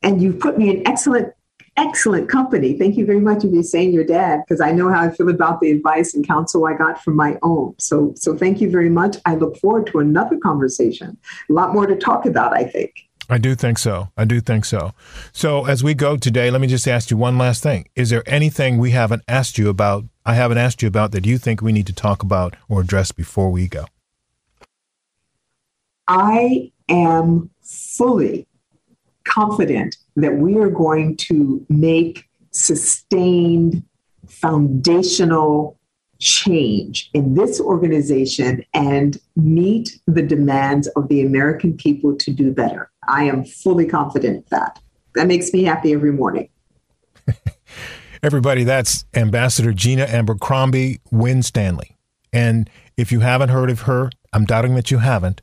And 0.04 0.22
you've 0.22 0.40
put 0.40 0.60
me 0.60 0.70
in 0.70 0.88
excellent 0.88 1.34
excellent 1.78 2.30
company. 2.30 2.78
Thank 2.78 2.98
you 2.98 3.06
very 3.06 3.20
much 3.20 3.44
of 3.44 3.54
you 3.54 3.64
saying 3.64 3.94
your 3.94 4.04
dad, 4.04 4.42
because 4.46 4.62
I 4.62 4.72
know 4.72 4.90
how 4.90 5.02
I 5.02 5.10
feel 5.10 5.30
about 5.30 5.62
the 5.62 5.72
advice 5.72 6.14
and 6.14 6.26
counsel 6.26 6.66
I 6.66 6.74
got 6.74 7.04
from 7.04 7.16
my 7.16 7.38
own. 7.42 7.76
So, 7.80 8.14
so 8.16 8.36
thank 8.36 8.62
you 8.62 8.70
very 8.70 8.90
much. 8.90 9.18
I 9.26 9.36
look 9.36 9.58
forward 9.58 9.88
to 9.88 10.00
another 10.00 10.38
conversation. 10.38 11.18
A 11.50 11.54
lot 11.54 11.74
more 11.74 11.88
to 11.88 11.96
talk 11.96 12.26
about, 12.26 12.54
I 12.54 12.66
think. 12.66 12.94
I 13.30 13.38
do 13.38 13.56
think 13.56 13.78
so. 13.78 14.10
I 14.18 14.26
do 14.26 14.42
think 14.42 14.66
so. 14.66 14.94
So, 15.32 15.66
as 15.66 15.84
we 15.84 15.94
go 15.94 16.18
today, 16.18 16.52
let 16.52 16.60
me 16.60 16.68
just 16.68 16.86
ask 16.88 17.10
you 17.10 17.16
one 17.16 17.38
last 17.38 17.64
thing. 17.64 17.88
Is 17.96 18.10
there 18.10 18.24
anything 18.26 18.78
we 18.78 18.92
haven't 18.92 19.24
asked 19.28 19.58
you 19.58 19.70
about, 19.70 20.04
I 20.26 20.34
haven't 20.34 20.58
asked 20.58 20.82
you 20.82 20.90
about, 20.90 21.14
that 21.14 21.26
you 21.26 21.38
think 21.38 21.62
we 21.62 21.72
need 21.72 21.88
to 21.88 21.94
talk 21.94 22.24
about 22.24 22.58
or 22.68 22.82
address 22.82 23.14
before 23.14 23.50
we 23.50 23.70
go? 23.70 23.86
I 26.10 26.74
am 26.90 27.50
fully 27.62 28.48
confident 29.24 29.96
that 30.16 30.38
we 30.38 30.58
are 30.58 30.70
going 30.70 31.18
to 31.18 31.66
make 31.70 32.28
sustained 32.52 33.84
foundational 34.28 35.78
change 36.20 37.10
in 37.14 37.34
this 37.34 37.60
organization 37.60 38.64
and 38.74 39.18
meet 39.36 40.00
the 40.06 40.22
demands 40.22 40.88
of 40.90 41.08
the 41.08 41.26
American 41.26 41.76
people 41.76 42.16
to 42.16 42.32
do 42.32 42.52
better. 42.52 42.92
I 43.08 43.24
am 43.24 43.44
fully 43.44 43.88
confident 43.88 44.38
of 44.38 44.50
that. 44.50 44.80
That 45.16 45.28
makes 45.28 45.52
me 45.52 45.64
happy 45.64 45.94
every 45.94 46.12
morning. 46.12 46.50
Everybody, 48.24 48.64
that's 48.64 49.06
Ambassador 49.16 49.74
Gina 49.74 50.04
Abercrombie 50.04 51.02
Winstanley. 51.12 51.98
And 52.32 52.70
if 52.96 53.12
you 53.12 53.22
haven't 53.22 53.50
heard 53.50 53.72
of 53.72 53.82
her, 53.82 54.12
I'm 54.32 54.46
doubting 54.46 54.76
that 54.76 54.92
you 54.92 55.00
haven't. 55.00 55.42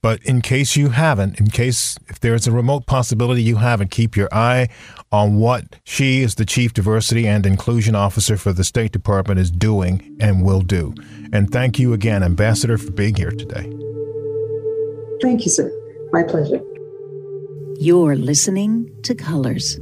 But 0.00 0.22
in 0.22 0.42
case 0.42 0.76
you 0.76 0.90
haven't, 0.90 1.40
in 1.40 1.48
case 1.48 1.98
if 2.08 2.20
there's 2.20 2.46
a 2.46 2.52
remote 2.52 2.86
possibility 2.86 3.42
you 3.42 3.56
haven't, 3.56 3.90
keep 3.90 4.16
your 4.16 4.28
eye 4.32 4.68
on 5.10 5.40
what 5.40 5.76
she, 5.82 6.22
as 6.22 6.36
the 6.36 6.44
Chief 6.44 6.72
Diversity 6.72 7.26
and 7.26 7.44
Inclusion 7.44 7.96
Officer 7.96 8.36
for 8.36 8.52
the 8.52 8.62
State 8.62 8.92
Department, 8.92 9.40
is 9.40 9.50
doing 9.50 10.16
and 10.20 10.44
will 10.44 10.60
do. 10.60 10.94
And 11.32 11.50
thank 11.50 11.78
you 11.80 11.92
again, 11.92 12.22
Ambassador, 12.22 12.78
for 12.78 12.92
being 12.92 13.16
here 13.16 13.32
today. 13.32 13.72
Thank 15.20 15.44
you, 15.44 15.50
sir. 15.50 15.72
My 16.12 16.22
pleasure. 16.22 16.60
You're 17.80 18.14
listening 18.14 18.90
to 19.02 19.16
Colors. 19.16 19.80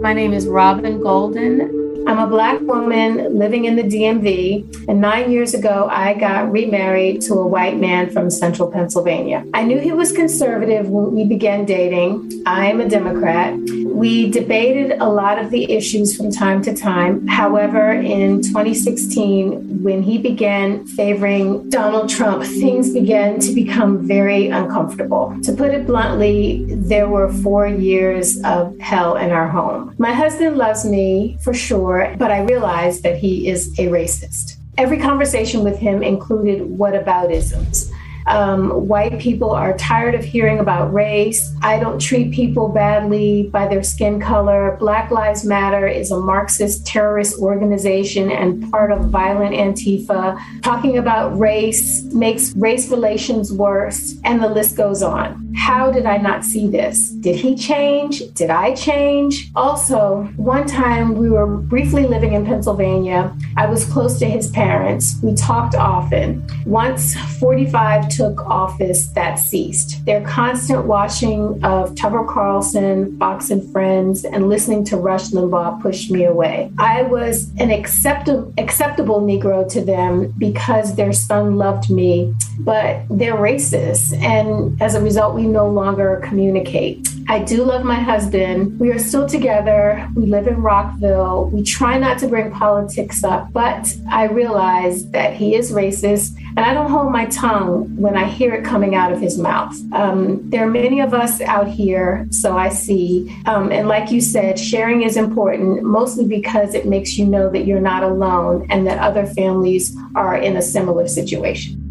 My 0.00 0.14
name 0.14 0.32
is 0.32 0.46
Robin 0.46 1.00
Golden. 1.00 1.75
I'm 2.06 2.20
a 2.20 2.26
Black 2.28 2.60
woman 2.60 3.36
living 3.36 3.64
in 3.64 3.74
the 3.74 3.82
DMV, 3.82 4.86
and 4.88 5.00
nine 5.00 5.28
years 5.28 5.54
ago, 5.54 5.88
I 5.90 6.14
got 6.14 6.52
remarried 6.52 7.20
to 7.22 7.34
a 7.34 7.44
white 7.44 7.80
man 7.80 8.10
from 8.10 8.30
central 8.30 8.70
Pennsylvania. 8.70 9.44
I 9.54 9.64
knew 9.64 9.80
he 9.80 9.90
was 9.90 10.12
conservative 10.12 10.88
when 10.88 11.16
we 11.16 11.24
began 11.24 11.64
dating. 11.64 12.44
I 12.46 12.66
am 12.66 12.80
a 12.80 12.88
Democrat. 12.88 13.58
We 13.86 14.30
debated 14.30 14.98
a 15.00 15.08
lot 15.08 15.38
of 15.38 15.50
the 15.50 15.72
issues 15.72 16.16
from 16.16 16.30
time 16.30 16.62
to 16.62 16.76
time. 16.76 17.26
However, 17.26 17.90
in 17.90 18.40
2016, 18.40 19.82
when 19.82 20.02
he 20.02 20.16
began 20.18 20.86
favoring 20.86 21.68
Donald 21.70 22.08
Trump, 22.08 22.44
things 22.44 22.92
began 22.92 23.40
to 23.40 23.52
become 23.52 24.06
very 24.06 24.48
uncomfortable. 24.48 25.36
To 25.42 25.52
put 25.52 25.72
it 25.72 25.86
bluntly, 25.86 26.66
there 26.68 27.08
were 27.08 27.32
four 27.32 27.66
years 27.66 28.40
of 28.44 28.78
hell 28.78 29.16
in 29.16 29.32
our 29.32 29.48
home. 29.48 29.94
My 29.98 30.12
husband 30.12 30.56
loves 30.56 30.84
me 30.84 31.38
for 31.40 31.52
sure 31.52 31.95
but 32.18 32.30
I 32.30 32.42
realized 32.42 33.02
that 33.02 33.16
he 33.18 33.48
is 33.48 33.78
a 33.78 33.86
racist. 33.86 34.56
Every 34.78 34.98
conversation 34.98 35.64
with 35.64 35.78
him 35.78 36.02
included 36.02 36.60
whataboutisms. 36.78 37.90
Um, 38.26 38.88
white 38.88 39.20
people 39.20 39.52
are 39.52 39.76
tired 39.76 40.14
of 40.14 40.24
hearing 40.24 40.58
about 40.58 40.92
race. 40.92 41.54
I 41.62 41.78
don't 41.78 42.00
treat 42.00 42.32
people 42.32 42.68
badly 42.68 43.44
by 43.44 43.68
their 43.68 43.84
skin 43.84 44.20
color. 44.20 44.76
Black 44.80 45.10
Lives 45.10 45.44
Matter 45.44 45.86
is 45.86 46.10
a 46.10 46.18
Marxist 46.18 46.84
terrorist 46.84 47.38
organization 47.40 48.30
and 48.30 48.70
part 48.72 48.90
of 48.90 49.10
violent 49.10 49.54
Antifa. 49.54 50.40
Talking 50.62 50.98
about 50.98 51.38
race 51.38 52.02
makes 52.12 52.52
race 52.56 52.90
relations 52.90 53.52
worse, 53.52 54.16
and 54.24 54.42
the 54.42 54.48
list 54.48 54.76
goes 54.76 55.02
on. 55.02 55.45
How 55.56 55.90
did 55.90 56.06
I 56.06 56.18
not 56.18 56.44
see 56.44 56.68
this? 56.68 57.10
Did 57.10 57.36
he 57.36 57.56
change? 57.56 58.22
Did 58.34 58.50
I 58.50 58.74
change? 58.74 59.50
Also, 59.56 60.24
one 60.36 60.66
time 60.66 61.14
we 61.14 61.30
were 61.30 61.46
briefly 61.46 62.06
living 62.06 62.34
in 62.34 62.44
Pennsylvania. 62.44 63.34
I 63.56 63.66
was 63.66 63.84
close 63.84 64.18
to 64.18 64.26
his 64.26 64.48
parents. 64.48 65.16
We 65.22 65.34
talked 65.34 65.74
often. 65.74 66.46
Once 66.66 67.16
45 67.38 68.08
took 68.10 68.40
office, 68.46 69.06
that 69.08 69.38
ceased. 69.38 70.04
Their 70.04 70.20
constant 70.26 70.84
watching 70.84 71.62
of 71.64 71.96
Tucker 71.96 72.24
Carlson, 72.24 73.18
Fox 73.18 73.50
and 73.50 73.72
Friends, 73.72 74.24
and 74.24 74.48
listening 74.48 74.84
to 74.84 74.96
Rush 74.96 75.30
Limbaugh 75.30 75.80
pushed 75.80 76.10
me 76.10 76.24
away. 76.24 76.70
I 76.78 77.02
was 77.02 77.50
an 77.58 77.70
acceptable, 77.70 78.52
acceptable 78.58 79.20
Negro 79.20 79.68
to 79.72 79.80
them 79.80 80.34
because 80.38 80.96
their 80.96 81.12
son 81.12 81.56
loved 81.56 81.90
me, 81.90 82.34
but 82.58 83.02
they're 83.10 83.36
racist. 83.36 84.16
And 84.22 84.80
as 84.82 84.94
a 84.94 85.00
result, 85.00 85.34
we 85.34 85.45
no 85.46 85.68
longer 85.68 86.20
communicate. 86.24 87.08
I 87.28 87.40
do 87.40 87.64
love 87.64 87.84
my 87.84 87.98
husband. 87.98 88.78
We 88.78 88.92
are 88.92 89.00
still 89.00 89.28
together. 89.28 90.08
We 90.14 90.26
live 90.26 90.46
in 90.46 90.62
Rockville. 90.62 91.50
We 91.50 91.64
try 91.64 91.98
not 91.98 92.20
to 92.20 92.28
bring 92.28 92.52
politics 92.52 93.24
up, 93.24 93.52
but 93.52 93.96
I 94.10 94.26
realize 94.26 95.10
that 95.10 95.34
he 95.34 95.56
is 95.56 95.72
racist 95.72 96.36
and 96.56 96.60
I 96.60 96.72
don't 96.72 96.88
hold 96.88 97.10
my 97.10 97.26
tongue 97.26 97.96
when 97.96 98.16
I 98.16 98.26
hear 98.26 98.54
it 98.54 98.64
coming 98.64 98.94
out 98.94 99.12
of 99.12 99.20
his 99.20 99.38
mouth. 99.38 99.76
Um, 99.92 100.48
there 100.48 100.66
are 100.66 100.70
many 100.70 101.00
of 101.00 101.14
us 101.14 101.40
out 101.40 101.66
here, 101.66 102.28
so 102.30 102.56
I 102.56 102.68
see. 102.68 103.36
Um, 103.44 103.72
and 103.72 103.88
like 103.88 104.12
you 104.12 104.20
said, 104.20 104.58
sharing 104.58 105.02
is 105.02 105.16
important, 105.16 105.82
mostly 105.82 106.26
because 106.26 106.74
it 106.74 106.86
makes 106.86 107.18
you 107.18 107.26
know 107.26 107.50
that 107.50 107.66
you're 107.66 107.80
not 107.80 108.04
alone 108.04 108.68
and 108.70 108.86
that 108.86 108.98
other 109.00 109.26
families 109.26 109.96
are 110.14 110.36
in 110.36 110.56
a 110.56 110.62
similar 110.62 111.08
situation. 111.08 111.82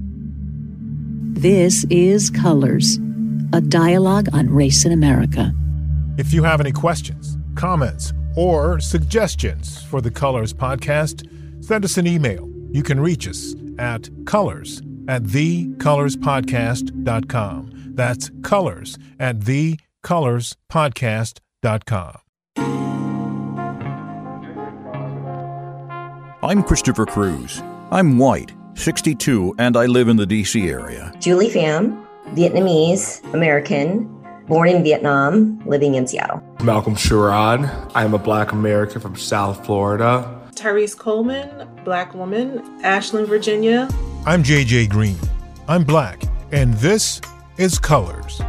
This 1.34 1.86
is 1.90 2.30
Colors 2.30 3.00
a 3.54 3.62
dialogue 3.62 4.28
on 4.34 4.50
race 4.50 4.86
in 4.86 4.92
America. 4.92 5.54
If 6.18 6.34
you 6.34 6.42
have 6.44 6.60
any 6.60 6.72
questions, 6.72 7.38
comments, 7.56 8.14
or 8.36 8.80
suggestions 8.80 9.84
for 9.84 10.02
the 10.02 10.10
Colors 10.12 10.54
podcast, 10.54 11.28
send 11.64 11.86
us 11.86 11.98
an 11.98 12.08
email. 12.08 12.50
You 12.72 12.82
can 12.84 13.00
reach 13.00 13.28
us 13.28 13.56
at 13.80 14.10
colors 14.26 14.82
at 15.08 15.24
thecolorspodcast.com. 15.24 17.72
That's 17.96 18.30
colors 18.44 18.98
at 19.20 19.40
thecolorspodcast.com. 19.40 22.18
I'm 26.44 26.62
Christopher 26.62 27.08
Cruz. 27.08 27.64
I'm 27.90 28.20
white, 28.20 28.54
62, 28.76 29.56
and 29.58 29.76
I 29.76 29.88
live 29.88 30.10
in 30.10 30.18
the 30.18 30.28
DC 30.28 30.70
area. 30.70 31.12
Julie 31.20 31.50
Pham, 31.50 32.05
Vietnamese 32.34 33.22
American, 33.34 34.06
born 34.48 34.68
in 34.70 34.84
Vietnam, 34.84 35.60
living 35.66 35.96
in 35.96 36.08
Seattle. 36.08 36.42
Malcolm 36.64 36.96
Sherrod. 36.96 37.92
I'm 37.96 38.14
a 38.14 38.18
black 38.18 38.52
American 38.52 39.00
from 39.02 39.16
South 39.16 39.66
Florida. 39.66 40.42
Tyrese 40.56 40.98
Coleman, 40.98 41.68
black 41.84 42.14
woman, 42.14 42.62
Ashland, 42.84 43.28
Virginia. 43.28 43.88
I'm 44.26 44.44
JJ 44.44 44.90
Green. 44.90 45.18
I'm 45.68 45.84
black, 45.84 46.24
and 46.52 46.74
this 46.76 47.22
is 47.58 47.78
Colors. 47.78 48.42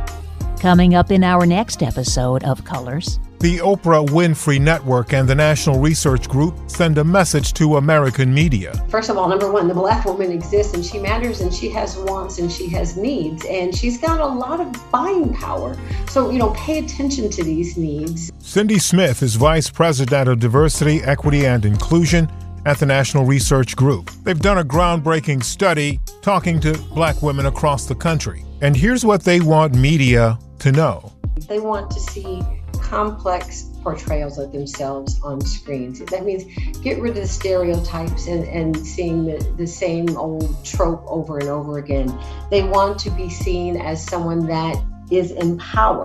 Coming 0.60 0.94
up 0.94 1.10
in 1.10 1.22
our 1.22 1.46
next 1.46 1.82
episode 1.82 2.44
of 2.44 2.64
Colors. 2.64 3.18
The 3.38 3.58
Oprah 3.58 4.06
Winfrey 4.08 4.58
Network 4.58 5.12
and 5.12 5.28
the 5.28 5.34
National 5.34 5.78
Research 5.78 6.26
Group 6.26 6.58
send 6.68 6.96
a 6.96 7.04
message 7.04 7.52
to 7.54 7.76
American 7.76 8.32
media. 8.32 8.72
First 8.88 9.10
of 9.10 9.18
all, 9.18 9.28
number 9.28 9.52
one, 9.52 9.68
the 9.68 9.74
black 9.74 10.06
woman 10.06 10.32
exists 10.32 10.72
and 10.72 10.82
she 10.82 10.98
matters 10.98 11.42
and 11.42 11.52
she 11.52 11.68
has 11.68 11.98
wants 11.98 12.38
and 12.38 12.50
she 12.50 12.66
has 12.70 12.96
needs 12.96 13.44
and 13.44 13.76
she's 13.76 13.98
got 13.98 14.20
a 14.20 14.26
lot 14.26 14.60
of 14.60 14.90
buying 14.90 15.34
power. 15.34 15.76
So, 16.08 16.30
you 16.30 16.38
know, 16.38 16.54
pay 16.56 16.78
attention 16.78 17.28
to 17.28 17.44
these 17.44 17.76
needs. 17.76 18.32
Cindy 18.38 18.78
Smith 18.78 19.22
is 19.22 19.34
Vice 19.34 19.68
President 19.68 20.30
of 20.30 20.40
Diversity, 20.40 21.02
Equity, 21.02 21.44
and 21.44 21.66
Inclusion 21.66 22.32
at 22.64 22.78
the 22.78 22.86
National 22.86 23.26
Research 23.26 23.76
Group. 23.76 24.10
They've 24.24 24.40
done 24.40 24.58
a 24.58 24.64
groundbreaking 24.64 25.44
study 25.44 26.00
talking 26.22 26.58
to 26.60 26.72
black 26.94 27.20
women 27.20 27.44
across 27.44 27.84
the 27.84 27.94
country. 27.94 28.46
And 28.62 28.74
here's 28.74 29.04
what 29.04 29.24
they 29.24 29.40
want 29.40 29.74
media 29.74 30.38
to 30.60 30.72
know. 30.72 31.12
They 31.48 31.60
want 31.60 31.90
to 31.90 32.00
see 32.00 32.42
complex 32.80 33.70
portrayals 33.82 34.38
of 34.38 34.52
themselves 34.52 35.20
on 35.22 35.40
screens. 35.40 36.00
That 36.00 36.24
means 36.24 36.44
get 36.80 37.00
rid 37.00 37.10
of 37.10 37.22
the 37.22 37.28
stereotypes 37.28 38.26
and, 38.26 38.44
and 38.44 38.76
seeing 38.86 39.24
the, 39.24 39.38
the 39.56 39.66
same 39.66 40.16
old 40.16 40.64
trope 40.64 41.04
over 41.06 41.38
and 41.38 41.48
over 41.48 41.78
again. 41.78 42.18
They 42.50 42.62
want 42.64 42.98
to 43.00 43.10
be 43.10 43.30
seen 43.30 43.76
as 43.76 44.04
someone 44.04 44.46
that 44.46 44.82
is 45.10 45.30
in 45.30 45.58
power. 45.58 46.04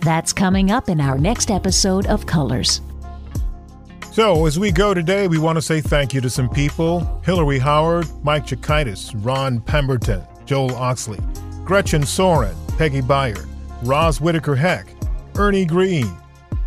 That's 0.00 0.32
coming 0.32 0.70
up 0.70 0.88
in 0.88 1.00
our 1.00 1.16
next 1.16 1.50
episode 1.50 2.06
of 2.06 2.26
Colors. 2.26 2.80
So, 4.12 4.46
as 4.46 4.58
we 4.58 4.70
go 4.70 4.94
today, 4.94 5.26
we 5.26 5.38
want 5.38 5.56
to 5.56 5.62
say 5.62 5.80
thank 5.80 6.14
you 6.14 6.20
to 6.20 6.30
some 6.30 6.48
people 6.48 7.20
Hillary 7.24 7.58
Howard, 7.58 8.06
Mike 8.22 8.46
Chakitis, 8.46 9.12
Ron 9.24 9.60
Pemberton, 9.60 10.22
Joel 10.46 10.74
Oxley, 10.76 11.18
Gretchen 11.64 12.04
Soren, 12.04 12.54
Peggy 12.76 13.02
Byard, 13.02 13.48
Roz 13.82 14.20
Whitaker 14.20 14.54
Heck, 14.54 14.86
Ernie 15.36 15.64
Green, 15.64 16.06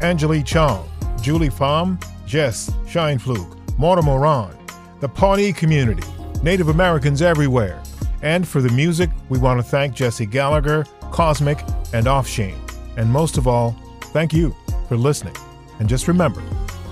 Angelique 0.01 0.45
Chong, 0.45 0.89
Julie 1.21 1.49
Pham, 1.49 2.01
Jess 2.25 2.69
Scheinflug, 2.85 3.77
Mortimer 3.77 4.19
Ron, 4.19 4.57
the 4.99 5.07
Pawnee 5.07 5.53
community, 5.53 6.03
Native 6.43 6.67
Americans 6.67 7.21
everywhere. 7.21 7.81
And 8.21 8.45
for 8.45 8.61
the 8.61 8.69
music, 8.69 9.09
we 9.29 9.37
want 9.37 9.59
to 9.59 9.63
thank 9.63 9.93
Jesse 9.93 10.25
Gallagher, 10.25 10.85
Cosmic, 11.11 11.59
and 11.93 12.07
Offsheen. 12.07 12.57
And 12.97 13.09
most 13.09 13.37
of 13.37 13.47
all, 13.47 13.71
thank 14.11 14.33
you 14.33 14.53
for 14.89 14.97
listening. 14.97 15.35
And 15.79 15.87
just 15.87 16.07
remember, 16.07 16.43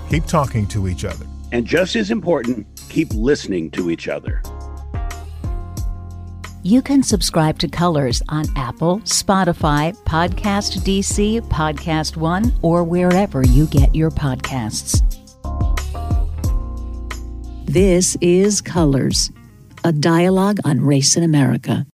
keep 0.08 0.24
talking 0.24 0.66
to 0.68 0.88
each 0.88 1.04
other. 1.04 1.26
And 1.52 1.66
just 1.66 1.94
as 1.94 2.10
important, 2.10 2.66
keep 2.88 3.12
listening 3.12 3.70
to 3.72 3.90
each 3.90 4.08
other. 4.08 4.42
You 6.66 6.82
can 6.82 7.04
subscribe 7.04 7.60
to 7.60 7.68
Colors 7.68 8.24
on 8.28 8.46
Apple, 8.56 8.98
Spotify, 9.04 9.96
Podcast 10.02 10.78
DC, 10.82 11.40
Podcast 11.42 12.16
One, 12.16 12.52
or 12.60 12.82
wherever 12.82 13.46
you 13.46 13.68
get 13.68 13.94
your 13.94 14.10
podcasts. 14.10 15.00
This 17.66 18.16
is 18.20 18.60
Colors, 18.60 19.30
a 19.84 19.92
dialogue 19.92 20.58
on 20.64 20.80
race 20.80 21.16
in 21.16 21.22
America. 21.22 21.86